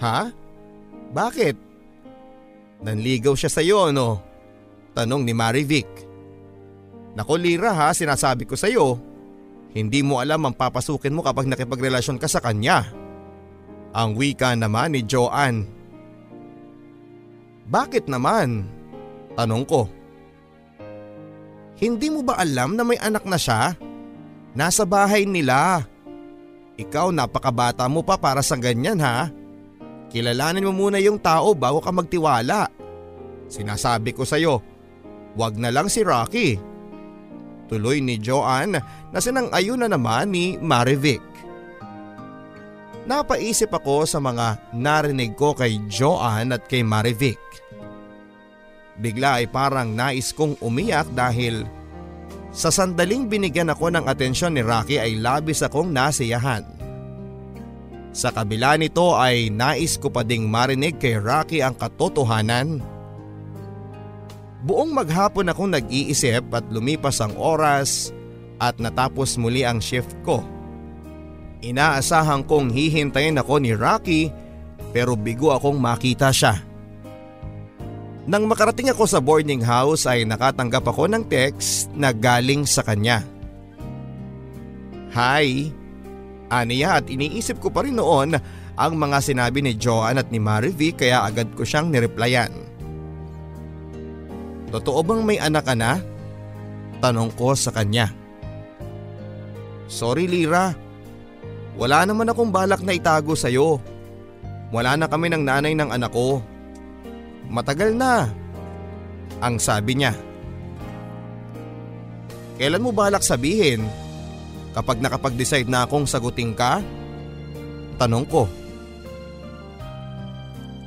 [0.01, 0.33] Ha?
[1.13, 1.66] Bakit?
[2.81, 4.21] Nanligaw siya sa iyo no?
[4.93, 5.89] Tanong ni Marivic.
[7.17, 9.01] Nako Lira ha, sinasabi ko sa iyo.
[9.73, 12.85] Hindi mo alam ang papasukin mo kapag nakipagrelasyon ka sa kanya.
[13.93, 15.65] Ang wika naman ni Joanne.
[17.67, 18.69] Bakit naman?
[19.37, 19.89] Tanong ko.
[21.77, 23.77] Hindi mo ba alam na may anak na siya?
[24.57, 25.85] Nasa bahay nila.
[26.77, 29.29] Ikaw napakabata mo pa para sa ganyan ha.
[30.07, 32.71] Kilalanin mo muna yung tao bago ka magtiwala.
[33.47, 34.59] Sinasabi ko sa'yo,
[35.35, 36.55] wag na lang si Rocky.
[37.67, 38.79] Tuloy ni Joanne
[39.11, 41.19] na sinang ayun na naman ni Marivic.
[43.07, 47.39] Napaisip ako sa mga narinig ko kay Joanne at kay Marivic.
[48.99, 51.63] Bigla ay parang nais kong umiyak dahil
[52.51, 56.76] sa sandaling binigyan ako ng atensyon ni Rocky ay labis akong nasiyahan.
[58.17, 62.81] Sa kabila nito ay nais ko pa ding marinig kay Rocky ang katotohanan.
[64.65, 68.09] Buong maghapon akong nag-iisip at lumipas ang oras
[68.57, 70.41] at natapos muli ang shift ko.
[71.61, 74.33] Inaasahan kong hihintayin ako ni Rocky
[74.89, 76.57] pero bigo akong makita siya.
[78.25, 83.21] Nang makarating ako sa boarding house ay nakatanggap ako ng text na galing sa kanya.
[85.13, 85.69] Hi,
[86.47, 88.39] Aniya at iniisip ko pa rin noon
[88.77, 92.51] ang mga sinabi ni Joanne at ni Marivi kaya agad ko siyang nireplyan.
[94.71, 95.99] Totoo bang may anak ka na?
[97.03, 98.11] Tanong ko sa kanya.
[99.87, 100.75] Sorry Lira,
[101.79, 103.79] wala naman akong balak na itago sa'yo.
[104.71, 106.43] Wala na kami ng nanay ng anak ko.
[107.47, 108.27] Matagal na.
[109.39, 110.11] Ang sabi niya.
[112.59, 113.87] Kailan mo balak sabihin?
[114.77, 116.85] Kapag nakapag-decide na akong sagutin ka?
[117.97, 118.45] Tanong ko.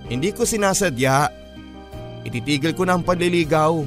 [0.06, 1.26] Hindi ko sinasadya.
[2.22, 3.82] Ititigil ko na ang panliligaw.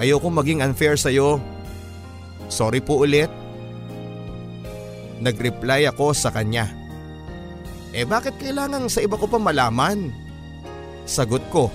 [0.00, 1.36] Ayoko maging unfair sa'yo.
[2.48, 3.28] Sorry po ulit.
[5.20, 6.72] Nagreply ako sa kanya.
[7.92, 10.08] Eh bakit kailangan sa iba ko pa malaman?
[11.04, 11.68] Sagot ko.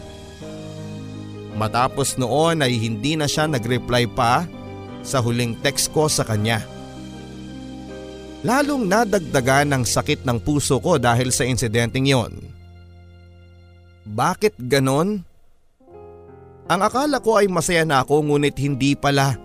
[1.54, 4.50] Matapos noon ay hindi na siya nagreply pa
[5.06, 6.77] sa huling text ko sa kanya.
[8.46, 12.34] Lalong nadagdagan ng sakit ng puso ko dahil sa insidenteng yon.
[14.06, 15.26] Bakit ganon?
[16.68, 19.40] Ang akala ko ay masaya na ako ngunit hindi pala.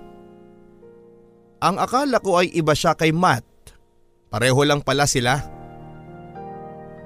[1.63, 3.47] Ang akala ko ay iba siya kay Matt.
[4.29, 5.41] Pareho lang pala sila.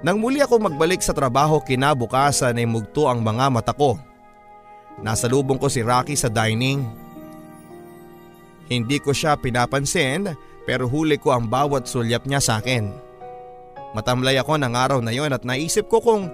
[0.03, 4.01] Nang muli ako magbalik sa trabaho kinabukasan ay mugto ang mga mata ko.
[5.05, 6.83] Nasa lubong ko si Rocky sa dining.
[8.67, 10.33] Hindi ko siya pinapansin
[10.67, 12.91] pero huli ko ang bawat sulyap niya sa akin.
[13.95, 16.29] Matamlay ako ng araw na yon at naisip ko kung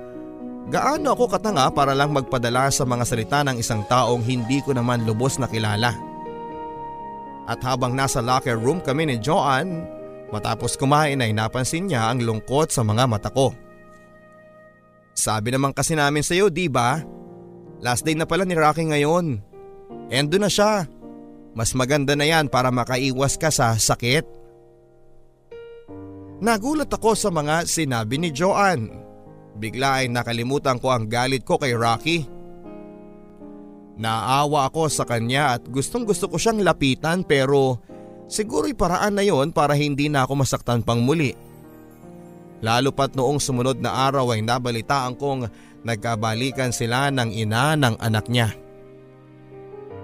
[0.73, 5.05] gaano ako katanga para lang magpadala sa mga salita ng isang taong hindi ko naman
[5.05, 5.95] lubos na kilala.
[7.47, 9.85] At habang nasa locker room kami ni Joanne,
[10.33, 13.53] matapos kumain ay napansin niya ang lungkot sa mga mata ko.
[15.13, 17.05] Sabi naman kasi namin sa iyo, di ba?
[17.85, 19.43] Last day na pala ni Rocky ngayon.
[20.09, 20.89] Endo na siya.
[21.53, 24.25] Mas maganda na yan para makaiwas ka sa sakit.
[26.43, 28.91] Nagulat ako sa mga sinabi ni Joanne.
[29.57, 32.25] Bigla ay nakalimutan ko ang galit ko kay Rocky.
[34.01, 37.79] Naawa ako sa kanya at gustong gusto ko siyang lapitan pero
[38.33, 41.37] Siguro'y paraan na yon para hindi na ako masaktan pang muli.
[42.65, 45.53] Lalo pat noong sumunod na araw ay nabalitaan kong
[45.85, 48.57] nagkabalikan sila ng ina ng anak niya.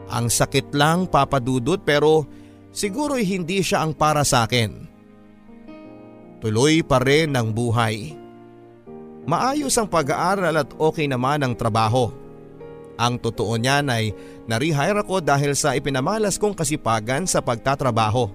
[0.09, 2.25] Ang sakit lang papadudot pero
[2.73, 4.89] siguro'y hindi siya ang para sa akin.
[6.39, 8.15] Tuloy pa rin ang buhay.
[9.29, 12.09] Maayos ang pag-aaral at okay naman ang trabaho.
[12.99, 14.11] Ang totoo niyan ay
[14.49, 18.31] narehire ako dahil sa ipinamalas kong kasipagan sa pagtatrabaho.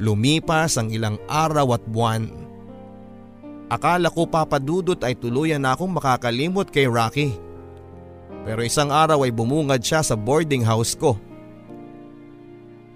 [0.00, 2.26] Lumipas ang ilang araw at buwan.
[3.70, 7.49] Akala ko papadudot ay tuluyan na akong makakalimot kay Rocky.
[8.44, 11.16] Pero isang araw ay bumungad siya sa boarding house ko.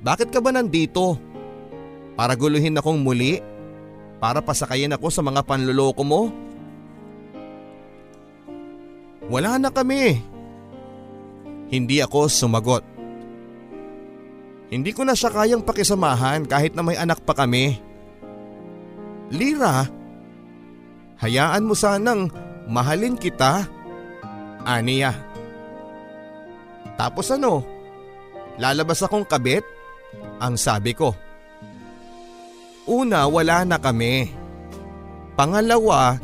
[0.05, 1.17] Bakit ka ba nandito?
[2.17, 3.41] Para guluhin akong muli?
[4.21, 6.33] Para pasakayin ako sa mga panluloko mo?
[9.29, 10.21] Wala na kami.
[11.73, 12.85] Hindi ako sumagot.
[14.69, 17.81] Hindi ko na siya kayang pakisamahan kahit na may anak pa kami.
[19.33, 19.89] Lira,
[21.21, 22.29] hayaan mo sanang
[22.69, 23.65] mahalin kita.
[24.65, 25.34] Aniya.
[26.95, 27.67] Tapos ano?
[28.59, 29.67] Lalabas akong kabit?
[30.39, 31.15] Ang sabi ko.
[32.87, 34.31] Una, wala na kami.
[35.35, 36.21] Pangalawa,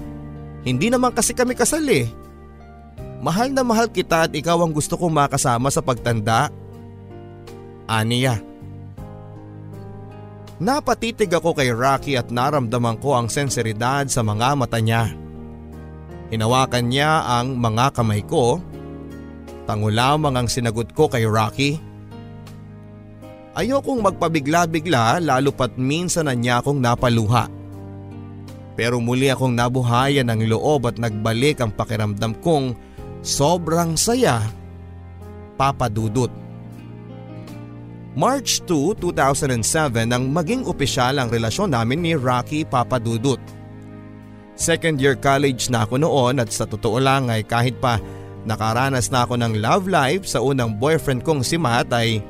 [0.62, 2.06] hindi naman kasi kami kasal eh.
[3.20, 6.48] Mahal na mahal kita at ikaw ang gusto kong makasama sa pagtanda.
[7.90, 8.38] Aniya.
[10.60, 15.08] Napatitig ako kay Rocky at naramdaman ko ang senseridad sa mga mata niya.
[16.28, 18.60] Hinawakan niya ang mga kamay ko.
[19.70, 21.78] Tango lamang ang sinagot ko kay Rocky.
[23.54, 27.46] Ayokong magpabigla-bigla lalo pat minsan na niya akong napaluha.
[28.74, 32.74] Pero muli akong nabuhayan ng loob at nagbalik ang pakiramdam kong
[33.22, 34.42] Sobrang saya,
[35.54, 36.32] Papa Dudut.
[38.18, 43.38] March 2, 2007 nang maging opisyal ang relasyon namin ni Rocky Papa Dudut.
[44.58, 48.02] Second year college na ako noon at sa totoo lang ay kahit pa
[48.44, 52.24] nakaranas na ako ng love life sa unang boyfriend kong si Matt ay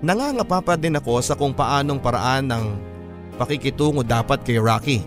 [0.00, 2.64] nangangapa pa din ako sa kung paanong paraan ng
[3.40, 5.00] pakikitungo dapat kay Rocky.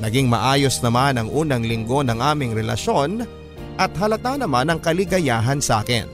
[0.00, 3.24] Naging maayos naman ang unang linggo ng aming relasyon
[3.76, 6.08] at halata naman ang kaligayahan sa akin.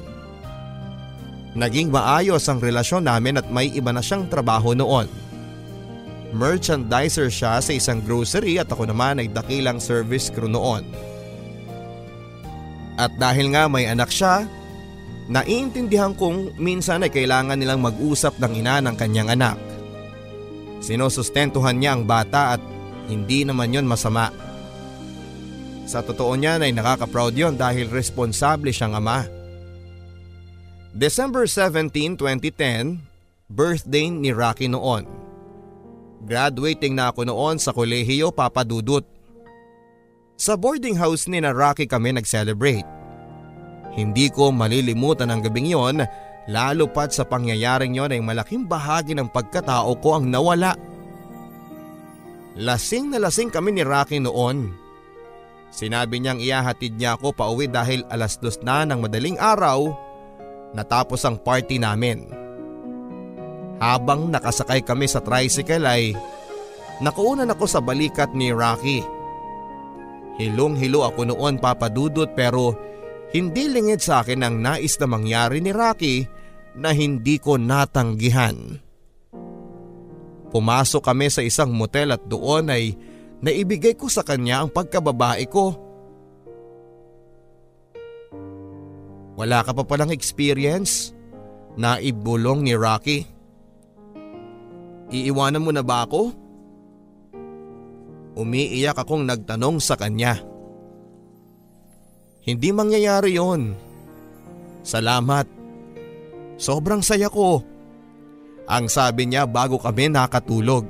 [1.56, 5.08] Naging maayos ang relasyon namin at may iba na siyang trabaho noon.
[6.36, 10.84] Merchandiser siya sa isang grocery at ako naman ay dakilang service crew noon.
[12.96, 14.48] At dahil nga may anak siya,
[15.28, 19.60] naiintindihan kong minsan ay kailangan nilang mag-usap ng ina ng kanyang anak.
[20.80, 22.62] Sinusustentuhan niya ang bata at
[23.06, 24.32] hindi naman yon masama.
[25.86, 29.28] Sa totoo niyan ay nakaka-proud yon dahil responsable siyang ama.
[30.96, 32.98] December 17, 2010,
[33.52, 35.06] birthday ni Rocky noon.
[36.26, 39.04] Graduating na ako noon sa kolehiyo papadudot.
[40.36, 42.84] Sa boarding house ni na Rocky kami nag-celebrate.
[43.96, 46.04] Hindi ko malilimutan ang gabing yon
[46.52, 50.76] lalo pat sa pangyayaring yon ay malaking bahagi ng pagkatao ko ang nawala.
[52.60, 54.76] Lasing na lasing kami ni Rocky noon.
[55.72, 59.88] Sinabi niyang iyahatid niya ako pauwi dahil alas dos na ng madaling araw
[60.76, 62.28] natapos ang party namin.
[63.80, 66.12] Habang nakasakay kami sa tricycle ay
[67.00, 69.15] nakuunan ako sa balikat ni Rocky.
[70.36, 72.76] Hilong-hilo ako noon papadudot pero
[73.32, 76.28] hindi lingid sa akin ang nais na mangyari ni Rocky
[76.76, 78.80] na hindi ko natanggihan.
[80.52, 82.94] Pumasok kami sa isang motel at doon ay
[83.40, 85.76] na ibigay ko sa kanya ang pagkababae ko.
[89.36, 91.12] Wala ka pa palang experience
[91.76, 93.28] na ibulong ni Rocky.
[95.12, 96.32] Iiwanan mo na ba ako?
[98.36, 100.36] Umiiyak akong nagtanong sa kanya.
[102.44, 103.72] Hindi mangyayari yon.
[104.84, 105.48] Salamat.
[106.60, 107.64] Sobrang saya ko.
[108.68, 110.86] Ang sabi niya bago kami nakatulog.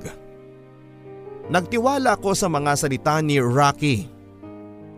[1.47, 4.11] Nagtiwala ako sa mga salita ni Rocky.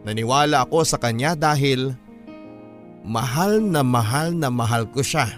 [0.08, 1.92] Naniwala ako sa kanya dahil
[3.04, 5.28] mahal na mahal na mahal ko siya.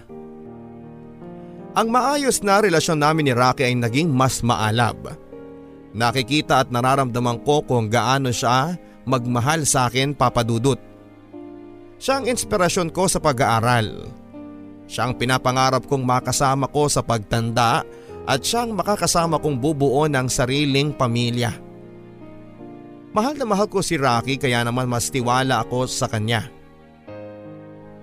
[1.75, 5.15] Ang maayos na relasyon namin ni Rocky ay naging mas maalab.
[5.91, 10.79] Nakikita at nararamdaman ko kung gaano siya magmahal sa akin papadudot.
[12.01, 14.07] Siya ang inspirasyon ko sa pag-aaral.
[14.87, 17.83] Siya ang pinapangarap kong makasama ko sa pagtanda
[18.25, 21.51] at siyang makakasama kong bubuo ng sariling pamilya.
[23.11, 26.47] Mahal na mahal ko si Rocky kaya naman mas tiwala ako sa kanya.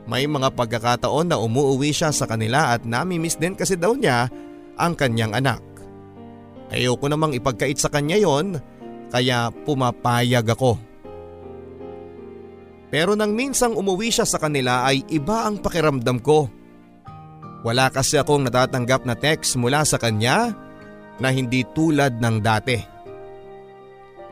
[0.08, 4.28] May mga pagkakataon na umuuwi siya sa kanila at namimiss din kasi daw niya
[4.76, 5.60] ang kanyang anak.
[6.68, 8.60] Ayoko namang ipagkait sa kanya yon
[9.08, 10.76] kaya pumapayag ako.
[12.88, 16.48] Pero nang minsang umuwi siya sa kanila ay iba ang pakiramdam ko.
[17.64, 20.56] Wala kasi akong natatanggap na text mula sa kanya
[21.20, 22.78] na hindi tulad ng dati.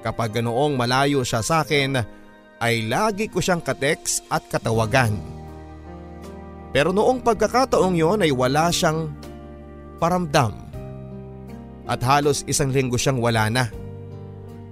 [0.00, 1.98] Kapag ganoong malayo siya sa akin
[2.62, 5.18] ay lagi ko siyang kateks at katawagan.
[6.70, 9.12] Pero noong pagkakataong yon ay wala siyang
[9.98, 10.65] paramdam.
[11.86, 13.64] At halos isang linggo siyang wala na.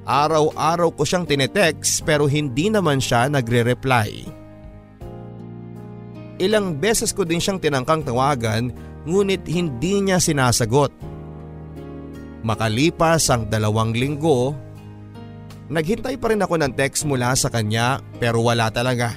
[0.05, 4.29] Araw-araw ko siyang tinetext pero hindi naman siya nagre-reply.
[6.43, 8.75] Ilang beses ko din siyang tinangkang tawagan
[9.07, 10.91] ngunit hindi niya sinasagot.
[12.45, 14.53] Makalipas ang dalawang linggo,
[15.73, 19.17] naghintay pa rin ako ng text mula sa kanya pero wala talaga.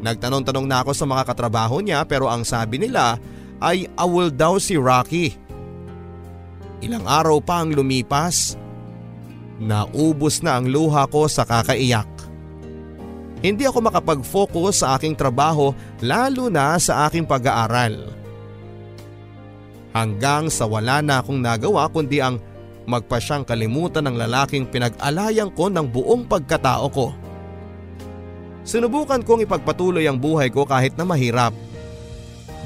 [0.00, 3.20] Nagtanong-tanong na ako sa mga katrabaho niya pero ang sabi nila
[3.62, 5.36] ay awol daw si Rocky.
[6.82, 8.58] Ilang araw pa ang lumipas,
[9.62, 12.10] naubos na ang luha ko sa kakaiyak.
[13.38, 15.70] Hindi ako makapag-focus sa aking trabaho
[16.02, 18.10] lalo na sa aking pag-aaral.
[19.94, 22.42] Hanggang sa wala na akong nagawa kundi ang
[22.90, 27.14] magpasyang kalimutan ng lalaking pinag-alayan ko ng buong pagkatao ko.
[28.66, 31.54] Sinubukan kong ipagpatuloy ang buhay ko kahit na mahirap.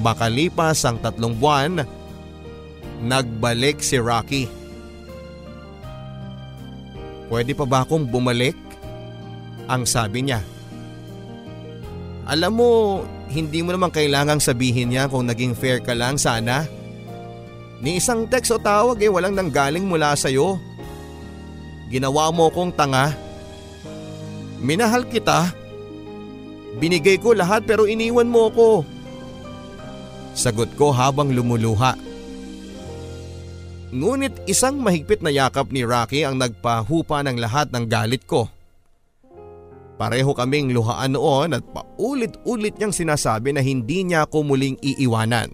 [0.01, 1.85] Makalipas ang tatlong buwan,
[3.03, 4.45] nagbalik si Rocky.
[7.27, 8.55] Pwede pa ba akong bumalik?
[9.67, 10.41] Ang sabi niya.
[12.27, 12.71] Alam mo,
[13.27, 16.67] hindi mo naman kailangang sabihin niya kung naging fair ka lang sana.
[17.83, 20.57] Ni isang text o tawag eh walang nanggaling mula sa'yo.
[21.91, 23.15] Ginawa mo kong tanga.
[24.63, 25.51] Minahal kita.
[26.79, 28.71] Binigay ko lahat pero iniwan mo ko.
[30.37, 32.06] Sagot ko habang lumuluha.
[33.95, 38.51] Ngunit isang mahigpit na yakap ni Rocky ang nagpahupa ng lahat ng galit ko.
[39.97, 45.49] Pareho kaming luhaan noon at paulit-ulit niyang sinasabi na hindi niya ako muling iiwanan.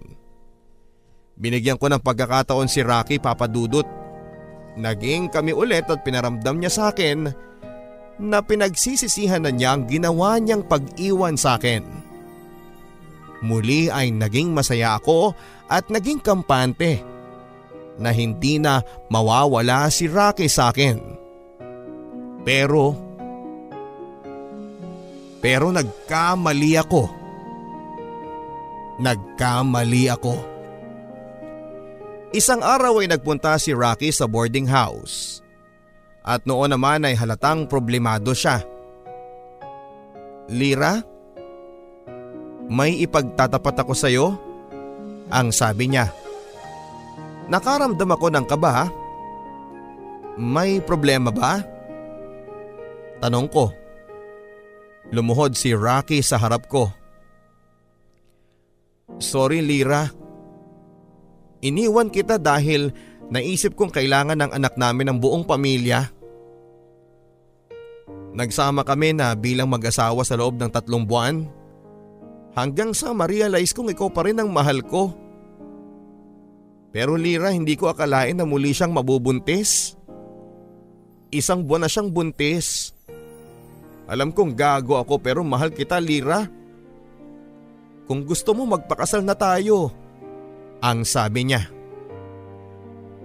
[1.37, 3.85] Binigyan ko ng pagkakataon si Rocky papadudot.
[4.73, 7.29] Naging kami ulit at pinaramdam niya sa akin
[8.17, 11.85] na pinagsisisihan na niya ang ginawa niyang pag-iwan sa akin.
[13.45, 15.37] Muli ay naging masaya ako
[15.69, 17.12] at naging kampante
[17.97, 20.97] na hindi na mawawala si Rocky sa akin.
[22.43, 22.97] Pero
[25.43, 27.03] pero nagkamali ako.
[29.03, 30.35] Nagkamali ako.
[32.31, 35.43] Isang araw ay nagpunta si Rocky sa boarding house.
[36.23, 38.63] At noon naman ay halatang problemado siya.
[40.47, 41.03] Lira,
[42.71, 44.39] may ipagtatapat ako sa iyo?
[45.27, 46.22] Ang sabi niya.
[47.51, 48.87] Nakaramdam ako ng kaba.
[50.39, 51.61] May problema ba?
[53.19, 53.71] Tanong ko.
[55.13, 56.89] Lumuhod si Rocky sa harap ko.
[59.19, 60.09] Sorry Lira.
[61.63, 62.91] Iniwan kita dahil
[63.31, 66.11] naisip kong kailangan ng anak namin ng buong pamilya.
[68.33, 71.45] Nagsama kami na bilang mag-asawa sa loob ng tatlong buwan.
[72.57, 75.13] Hanggang sa ma-realize kong ikaw pa rin ang mahal ko.
[76.93, 79.97] Pero Lira hindi ko akalain na muli siyang mabubuntis.
[81.33, 82.93] Isang buwan na siyang buntis.
[84.05, 86.45] Alam kong gago ako pero mahal kita Lira.
[88.05, 89.89] Kung gusto mo magpakasal na tayo.
[90.85, 91.65] Ang sabi niya.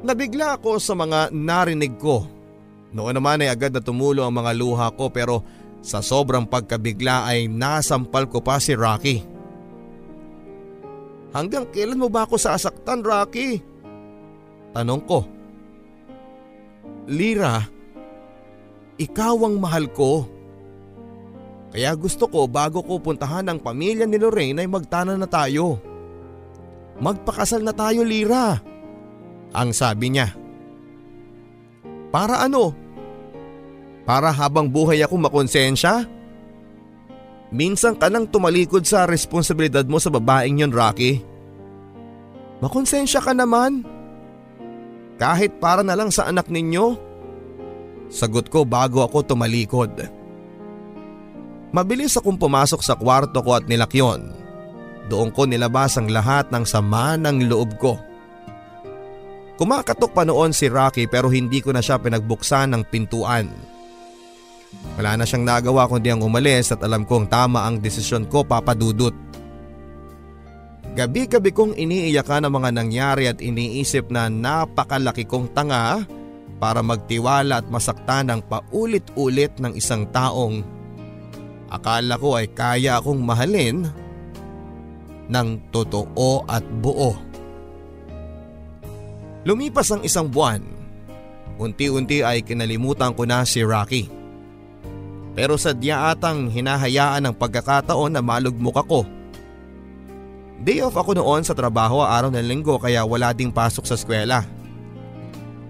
[0.01, 2.25] Nabigla ako sa mga narinig ko.
[2.95, 5.45] Noon naman ay agad na tumulo ang mga luha ko pero
[5.85, 9.38] sa sobrang pagkabigla ay nasampal ko pa si Rocky.
[11.33, 13.61] Hanggang kailan mo ba ako sasaktan Rocky?
[14.73, 15.21] Tanong ko.
[17.09, 17.65] Lira,
[19.01, 20.29] ikaw ang mahal ko.
[21.69, 25.81] Kaya gusto ko bago ko puntahan ang pamilya ni Lorraine ay magtana na tayo.
[26.99, 28.57] Magpakasal na tayo Lira.
[29.53, 30.33] Ang sabi niya.
[32.09, 32.73] Para ano?
[34.09, 36.09] Para habang buhay ako makonsensya?
[37.49, 41.25] Minsan ka nang tumalikod sa responsibilidad mo sa babaeng yon Rocky.
[42.61, 43.87] Makonsensya ka naman.
[45.17, 46.99] Kahit para na lang sa anak ninyo.
[48.13, 49.93] Sagot ko bago ako tumalikod.
[51.73, 54.33] Mabilis akong pumasok sa kwarto ko at nilakyon.
[55.09, 57.97] Doon ko nilabas ang lahat ng sama ng loob ko.
[59.57, 63.49] Kumakatok pa noon si Rocky pero hindi ko na siya pinagbuksan ng pintuan.
[64.99, 69.15] Wala na siyang nagawa kundi ang umalis at alam kong tama ang desisyon ko papadudot.
[70.99, 76.03] Gabi-gabi kong iniiyakan ang mga nangyari at iniisip na napakalaki kong tanga
[76.59, 80.67] para magtiwala at masaktan ng paulit-ulit ng isang taong
[81.71, 83.87] akala ko ay kaya akong mahalin
[85.31, 87.15] ng totoo at buo.
[89.47, 90.61] Lumipas ang isang buwan.
[91.63, 94.18] Unti-unti ay kinalimutan ko na si Rocky.
[95.39, 99.07] Pero sadya atang hinahayaan ng pagkakataon na malugmok ako.
[100.59, 104.43] Day off ako noon sa trabaho araw ng linggo kaya wala ding pasok sa eskwela.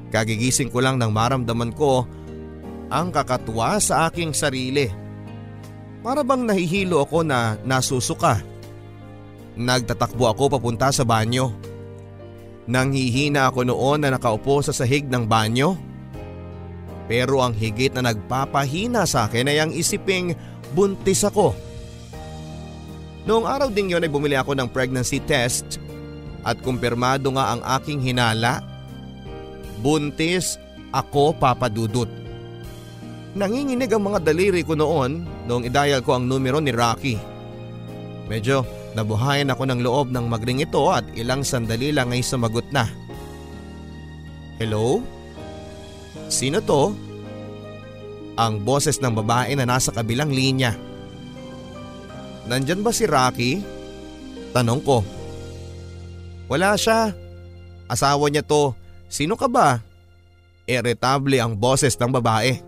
[0.09, 2.09] Kagigising ko lang nang maramdaman ko
[2.89, 4.89] ang kakatuwa sa aking sarili.
[6.01, 8.41] Para bang nahihilo ako na nasusuka.
[9.53, 11.53] Nagtatakbo ako papunta sa banyo.
[12.65, 15.77] Nanghihina ako noon na nakaupo sa sahig ng banyo.
[17.09, 20.37] Pero ang higit na nagpapahina sa akin ay ang isiping
[20.77, 21.57] buntis ako.
[23.25, 25.81] Noong araw ding yon ay bumili ako ng pregnancy test
[26.45, 28.61] at kumpirmado nga ang aking hinala.
[29.81, 30.61] Buntis
[30.93, 32.09] ako papadudot.
[33.37, 37.17] Nanginginig ang mga daliri ko noon noong idayal ko ang numero ni Rocky.
[38.29, 42.89] Medyo Nabuhayan ako ng loob ng magring ito at ilang sandali lang ay sumagot na.
[44.59, 44.99] Hello?
[46.29, 46.93] Sino to?
[48.39, 50.77] Ang boses ng babae na nasa kabilang linya.
[52.47, 53.61] Nandyan ba si Rocky?
[54.55, 55.03] Tanong ko.
[56.49, 57.13] Wala siya.
[57.89, 58.73] Asawa niya to.
[59.09, 59.81] Sino ka ba?
[60.69, 62.61] Irritable ang boses ng babae.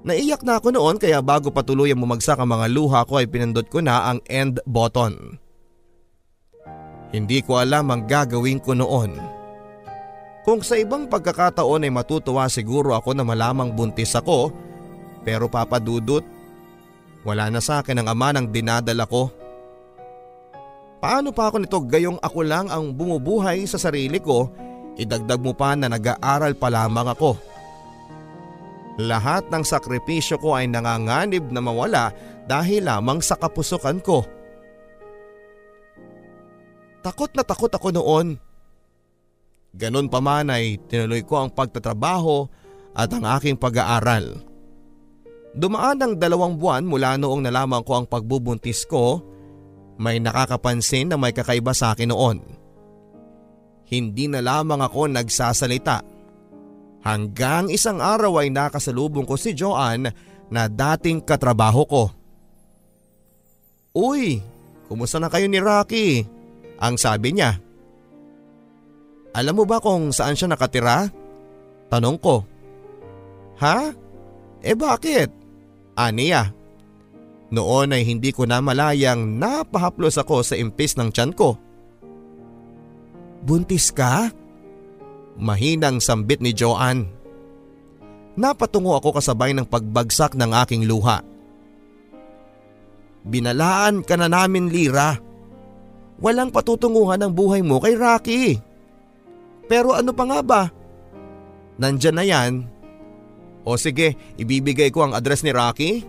[0.00, 3.68] Naiyak na ako noon kaya bago patuloy ang bumagsak ang mga luha ko ay pinindot
[3.68, 5.38] ko na ang end button.
[7.10, 9.39] Hindi ko alam ang gagawin ko noon.
[10.40, 14.48] Kung sa ibang pagkakataon ay matutuwa siguro ako na malamang buntis ako
[15.20, 16.24] pero papadudot,
[17.28, 19.28] wala na sa akin ang ama ng dinadala ko.
[21.00, 24.48] Paano pa ako nito gayong ako lang ang bumubuhay sa sarili ko,
[24.96, 27.36] idagdag mo pa na nag-aaral pa lamang ako.
[29.00, 32.12] Lahat ng sakripisyo ko ay nanganganib na mawala
[32.44, 34.24] dahil lamang sa kapusukan ko.
[37.00, 38.36] Takot na takot ako noon.
[39.70, 42.46] Ganon pa man ay tinuloy ko ang pagtatrabaho
[42.96, 44.42] at ang aking pag-aaral.
[45.54, 49.22] Dumaan ang dalawang buwan mula noong nalaman ko ang pagbubuntis ko,
[50.00, 52.38] may nakakapansin na may kakaiba sa akin noon.
[53.90, 56.20] Hindi na lamang ako nagsasalita
[57.00, 60.12] Hanggang isang araw ay nakasalubong ko si Joanne
[60.52, 62.04] na dating katrabaho ko.
[63.96, 64.44] Uy,
[64.86, 66.28] kumusta na kayo ni Rocky?
[66.76, 67.56] Ang sabi niya.
[69.30, 71.06] Alam mo ba kung saan siya nakatira?
[71.90, 72.42] Tanong ko.
[73.62, 73.94] Ha?
[74.62, 75.30] Eh bakit?
[75.94, 76.50] Aniya.
[77.50, 81.58] Noon ay hindi ko na malayang napahaplos ako sa impis ng tiyan ko.
[83.42, 84.30] Buntis ka?
[85.40, 87.10] Mahinang sambit ni Joanne.
[88.38, 91.26] Napatungo ako kasabay ng pagbagsak ng aking luha.
[93.26, 95.18] Binalaan ka na namin Lira.
[96.20, 98.69] Walang patutunguhan ang buhay mo kay Rocky.
[99.70, 100.62] Pero ano pa nga ba?
[101.78, 102.66] Nandyan na yan.
[103.62, 106.02] O sige, ibibigay ko ang address ni Rocky.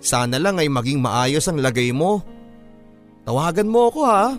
[0.00, 2.24] Sana lang ay maging maayos ang lagay mo.
[3.28, 4.32] Tawagan mo ako ha.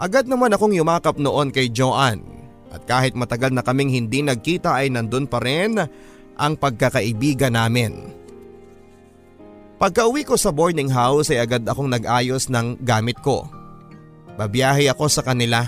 [0.00, 2.24] Agad naman akong yumakap noon kay Joanne
[2.72, 5.78] at kahit matagal na kaming hindi nagkita ay nandun pa rin
[6.34, 8.10] ang pagkakaibigan namin.
[9.78, 13.46] Pagka uwi ko sa boarding house ay agad akong nag-ayos ng gamit ko.
[14.34, 15.62] Babiyahe ako sa kanila.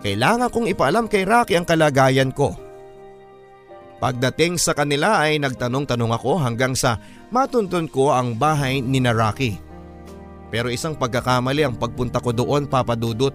[0.00, 2.56] Kailangan kong ipaalam kay Rocky ang kalagayan ko.
[3.96, 7.00] Pagdating sa kanila ay nagtanong-tanong ako hanggang sa
[7.32, 9.56] matuntun ko ang bahay ni na Rocky.
[10.52, 13.32] Pero isang pagkakamali ang pagpunta ko doon papadudot.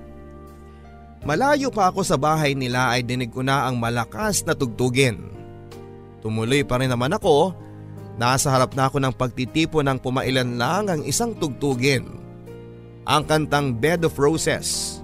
[1.21, 5.29] Malayo pa ako sa bahay nila ay dinig ko na ang malakas na tugtugin.
[6.21, 7.53] Tumuloy pa rin naman ako.
[8.17, 12.05] Nasa harap na ako ng pagtitipo ng pumailan lang ang isang tugtugin.
[13.05, 15.01] Ang kantang Bed of Roses.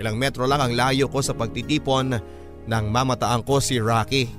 [0.00, 2.16] Ilang metro lang ang layo ko sa pagtitipon
[2.64, 4.30] nang mamataan ko si Rocky.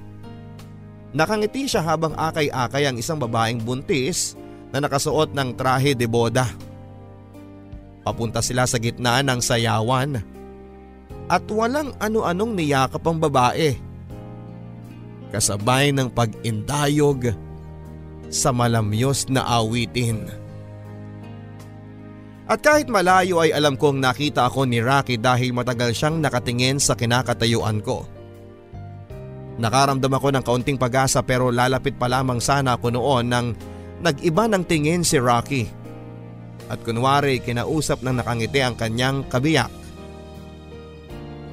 [1.10, 4.38] Nakangiti siya habang akay-akay ang isang babaeng buntis
[4.70, 6.46] na nakasuot ng trahe de boda.
[8.06, 10.22] Papunta sila sa gitna ng sayawan.
[11.30, 13.78] At walang ano-anong niyakap ang babae.
[15.30, 17.38] Kasabay ng pag-indayog
[18.34, 20.26] sa malamyos na awitin.
[22.50, 26.98] At kahit malayo ay alam kong nakita ako ni Rocky dahil matagal siyang nakatingin sa
[26.98, 28.10] kinakatayuan ko.
[29.62, 33.54] Nakaramdam ako ng kaunting pag-asa pero lalapit pa lamang sana ako noon nang
[34.02, 35.70] nag-iba ng tingin si Rocky.
[36.74, 39.70] At kunwari kinausap ng nakangiti ang kanyang kabiyak.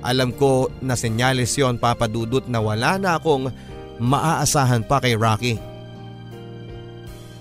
[0.00, 3.52] Alam ko na senyalis yon papadudot na wala na akong
[4.00, 5.60] maaasahan pa kay Rocky.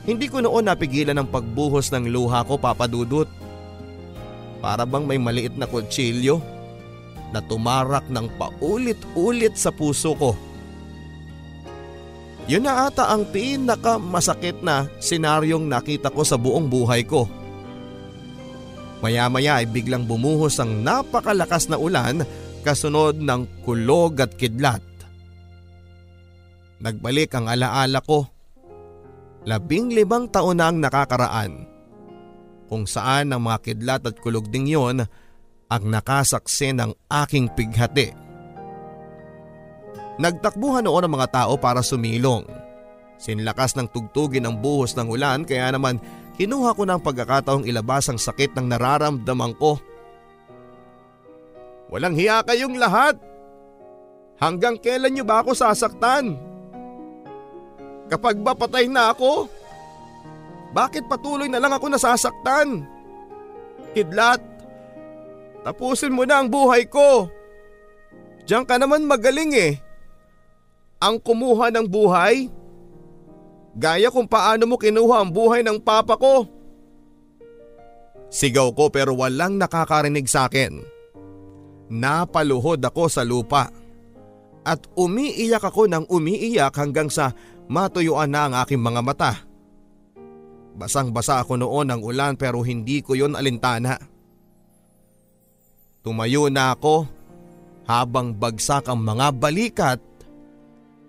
[0.03, 3.44] Hindi ko noon napigilan ang pagbuhos ng luha ko papadudot
[4.63, 6.39] para bang may maliit na kutsilyo
[7.35, 10.31] na tumarak ng paulit-ulit sa puso ko.
[12.45, 17.25] Yun na ata ang pinakamasakit na senaryong nakita ko sa buong buhay ko.
[19.01, 22.21] Maya-maya ay biglang bumuhos ang napakalakas na ulan
[22.61, 24.81] kasunod ng kulog at kidlat.
[26.79, 28.29] Nagbalik ang alaala ko.
[29.45, 31.74] Labing limang taon na ang nakakaraan
[32.65, 35.05] kung saan ang mga kidlat at kulog ding yon
[35.65, 38.13] ang nakasaksi ng aking pighati.
[40.15, 42.47] Nagtakbuhan noon ang mga tao para sumilong.
[43.19, 45.99] Sinlakas ng tugtugin ang buhos ng ulan kaya naman
[46.35, 49.79] kinuha ko ng pagkakataong ilabas ang sakit ng nararamdaman ko.
[51.91, 53.15] Walang hiya kayong lahat!
[54.35, 56.35] Hanggang kailan niyo ba ako sasaktan?
[58.11, 59.47] Kapag ba patay na ako?
[60.75, 62.83] Bakit patuloy na lang ako nasasaktan?
[63.95, 64.43] Kidlat,
[65.63, 67.31] tapusin mo na ang buhay ko.
[68.43, 69.79] Diyan ka naman magaling eh.
[70.99, 72.51] Ang kumuha ng buhay?
[73.75, 76.43] Gaya kung paano mo kinuha ang buhay ng papa ko.
[78.27, 80.83] Sigaw ko pero walang nakakarinig sa akin.
[81.87, 83.71] Napaluhod ako sa lupa.
[84.67, 87.31] At umiiyak ako ng umiiyak hanggang sa
[87.71, 89.44] matuyuan na ang aking mga mata.
[90.75, 93.95] Basang basa ako noon ng ulan pero hindi ko yon alintana.
[96.03, 97.07] Tumayo na ako
[97.87, 100.01] habang bagsak ang mga balikat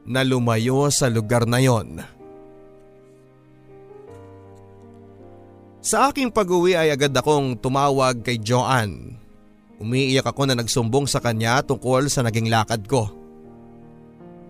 [0.06, 1.98] na lumayo sa lugar na yon.
[5.82, 9.18] Sa aking pag-uwi ay agad akong tumawag kay Joanne.
[9.82, 13.10] Umiiyak ako na nagsumbong sa kanya tungkol sa naging lakad ko.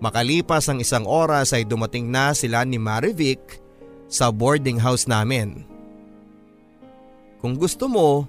[0.00, 3.65] Makalipas ang isang oras ay dumating na sila ni Marivic
[4.06, 5.66] sa boarding house namin.
[7.42, 8.26] Kung gusto mo,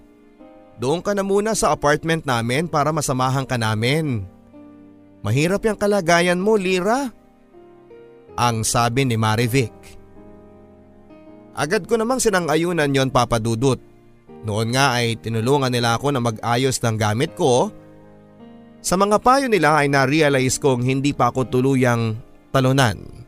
[0.78, 4.26] doon ka na muna sa apartment namin para masamahan ka namin.
[5.26, 7.10] Mahirap yung kalagayan mo, Lira.
[8.38, 9.74] Ang sabi ni Marivic.
[11.58, 13.82] Agad ko namang sinang-ayunan yon papadudot.
[14.46, 17.74] Noon nga ay tinulungan nila ako na mag-ayos ng gamit ko.
[18.86, 22.14] Sa mga payo nila ay na-realize kong hindi pa ako tuluyang
[22.54, 23.27] talunan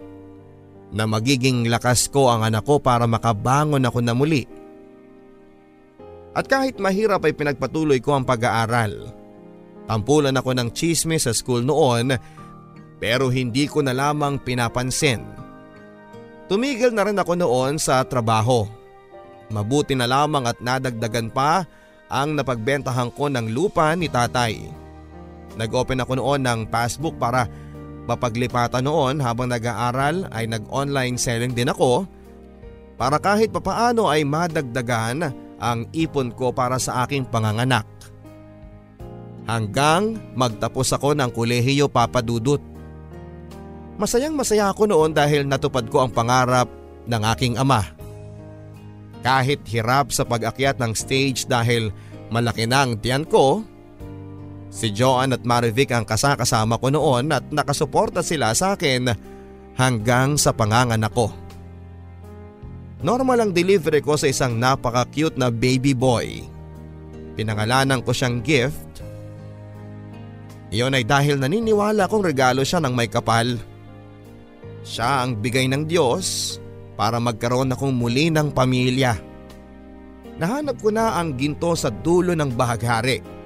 [0.89, 4.43] na magiging lakas ko ang anak ko para makabangon ako na muli.
[6.33, 9.13] At kahit mahirap ay pinagpatuloy ko ang pag-aaral.
[9.89, 12.13] Tampulan ako ng chisme sa school noon
[13.01, 15.25] pero hindi ko na lamang pinapansin.
[16.45, 18.65] Tumigil na rin ako noon sa trabaho.
[19.49, 21.65] Mabuti na lamang at nadagdagan pa
[22.09, 24.69] ang napagbentahan ko ng lupa ni tatay.
[25.57, 27.49] Nag-open ako noon ng passbook para
[28.10, 32.10] mapaglipatan noon habang nag-aaral ay nag-online selling din ako
[32.97, 35.30] para kahit papaano ay madagdagan
[35.62, 37.86] ang ipon ko para sa aking panganganak.
[39.45, 42.62] Hanggang magtapos ako ng kolehiyo papadudot.
[43.99, 46.68] Masayang masaya ako noon dahil natupad ko ang pangarap
[47.07, 47.84] ng aking ama.
[49.20, 51.91] Kahit hirap sa pag-akyat ng stage dahil
[52.32, 53.66] malaki na ang tiyan ko,
[54.70, 59.09] Si Joan at Marivic ang kasakasama ko noon at nakasuporta sila sa akin
[59.74, 61.34] hanggang sa panganganak ko.
[63.01, 66.45] Normal ang delivery ko sa isang napaka-cute na baby boy.
[67.34, 69.01] Pinangalanan ko siyang gift.
[70.70, 73.57] Iyon ay dahil naniniwala kong regalo siya ng may kapal.
[74.86, 76.59] Siya ang bigay ng Diyos
[76.93, 79.17] para magkaroon akong muli ng pamilya.
[80.38, 83.38] Nahanap ko na ang ginto sa dulo ng bahaghari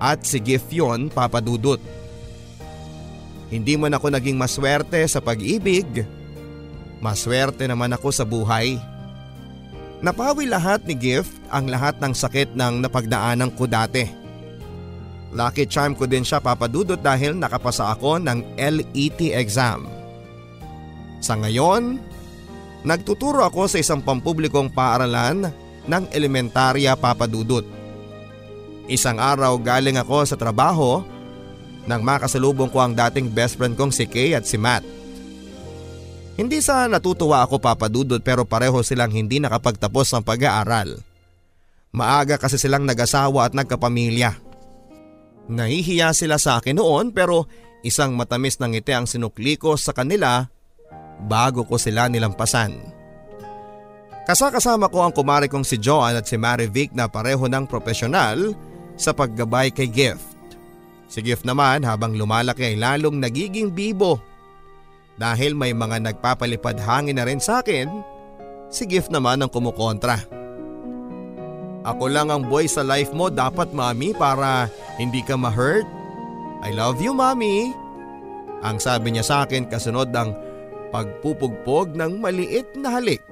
[0.00, 1.78] at si gift yon papadudot.
[3.50, 6.06] Hindi man ako naging maswerte sa pag-ibig.
[7.02, 8.78] Maswerte naman ako sa buhay.
[10.00, 14.08] Napawi lahat ni Gift ang lahat ng sakit ng napagdaanan ko dati.
[15.34, 19.84] Lucky charm ko din siya papadudot dahil nakapasa ako ng LET exam.
[21.20, 22.00] Sa ngayon,
[22.86, 25.52] nagtuturo ako sa isang pampublikong paaralan
[25.84, 27.79] ng elementarya papadudot.
[28.90, 31.06] Isang araw galing ako sa trabaho
[31.86, 34.82] nang makasalubong ko ang dating best friend kong si Kay at si Matt.
[36.34, 40.98] Hindi sa natutuwa ako papadudod pero pareho silang hindi nakapagtapos ng pag-aaral.
[41.94, 44.34] Maaga kasi silang nag-asawa at nagkapamilya.
[45.46, 47.46] Nahihiya sila sa akin noon pero
[47.86, 50.50] isang matamis ng ngiti ang sinukli ko sa kanila
[51.30, 52.74] bago ko sila nilampasan.
[54.26, 58.69] Kasakasama ko ang kumare kong si Joan at si Marivic na pareho ng profesional
[59.00, 60.28] sa paggabay kay Gift.
[61.08, 64.20] Si Gift naman habang lumalaki ay lalong nagiging bibo.
[65.16, 67.88] Dahil may mga nagpapalipad hangin na rin sa akin,
[68.68, 70.20] si Gift naman ang kumukontra.
[71.80, 74.68] Ako lang ang boy sa life mo dapat mami para
[75.00, 75.88] hindi ka ma-hurt.
[76.60, 77.72] I love you mami.
[78.60, 80.28] Ang sabi niya sa akin kasunod ng
[80.92, 83.24] pagpupugpog ng maliit na halik.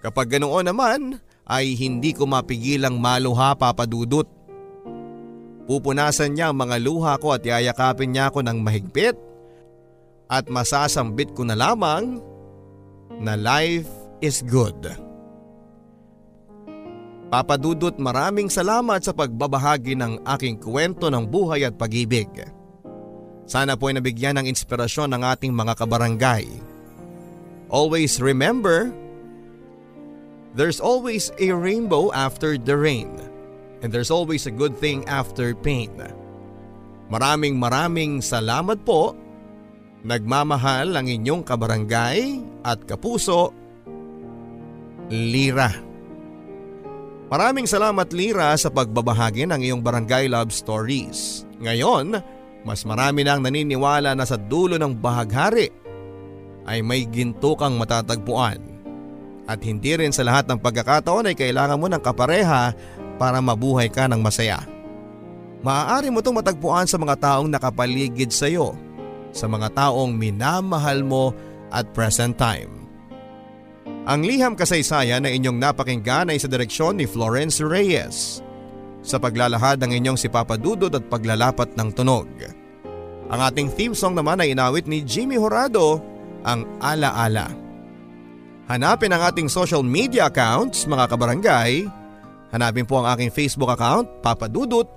[0.00, 4.26] Kapag ganoon naman ay hindi ko mapigilang maluha papadudot.
[5.66, 9.14] Pupunasan niya ang mga luha ko at yayakapin niya ako ng mahigpit
[10.26, 12.18] at masasambit ko na lamang
[13.20, 13.88] na life
[14.24, 14.76] is good.
[17.32, 22.28] Papadudot maraming salamat sa pagbabahagi ng aking kwento ng buhay at pag-ibig.
[23.48, 26.44] Sana po ay nabigyan ng inspirasyon ng ating mga kabarangay.
[27.72, 28.92] Always remember
[30.52, 33.16] There's always a rainbow after the rain.
[33.80, 35.96] And there's always a good thing after pain.
[37.08, 39.16] Maraming maraming salamat po.
[40.02, 43.54] Nagmamahal ang inyong kabarangay at kapuso,
[45.08, 45.70] Lira.
[47.32, 51.48] Maraming salamat Lira sa pagbabahagi ng iyong barangay love stories.
[51.62, 52.18] Ngayon,
[52.66, 55.70] mas marami nang naniniwala na sa dulo ng bahaghari
[56.66, 58.71] ay may ginto kang matatagpuan
[59.52, 62.72] at hindi rin sa lahat ng pagkakataon ay kailangan mo ng kapareha
[63.20, 64.64] para mabuhay ka ng masaya.
[65.62, 68.74] Maaari mo itong matagpuan sa mga taong nakapaligid sa iyo,
[69.30, 71.30] sa mga taong minamahal mo
[71.70, 72.82] at present time.
[74.02, 78.42] Ang liham kasaysayan na inyong napakinggan ay sa direksyon ni Florence Reyes
[79.06, 82.26] sa paglalahad ng inyong si Papa Dudod at paglalapat ng tunog.
[83.30, 86.02] Ang ating theme song naman ay inawit ni Jimmy Horado,
[86.42, 87.61] ang Ala Ala.
[88.72, 91.84] Hanapin ang ating social media accounts mga kabarangay.
[92.56, 94.88] Hanapin po ang aking Facebook account, Papa Dudut.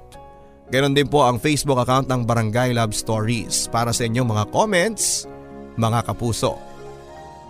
[0.72, 5.28] Ganon din po ang Facebook account ng Barangay Love Stories para sa inyong mga comments,
[5.76, 6.56] mga kapuso.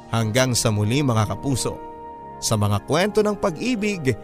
[0.10, 1.78] Hanggang sa muli mga kapuso,
[2.42, 4.18] sa mga kwento ng pag-ibig,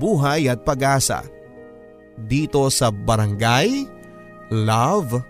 [0.00, 1.20] buhay at pag-asa.
[2.16, 3.84] Dito sa Barangay
[4.48, 5.20] Love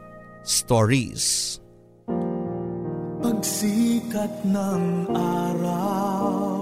[0.46, 1.61] Stories.
[3.22, 6.61] Pagsikat ng araw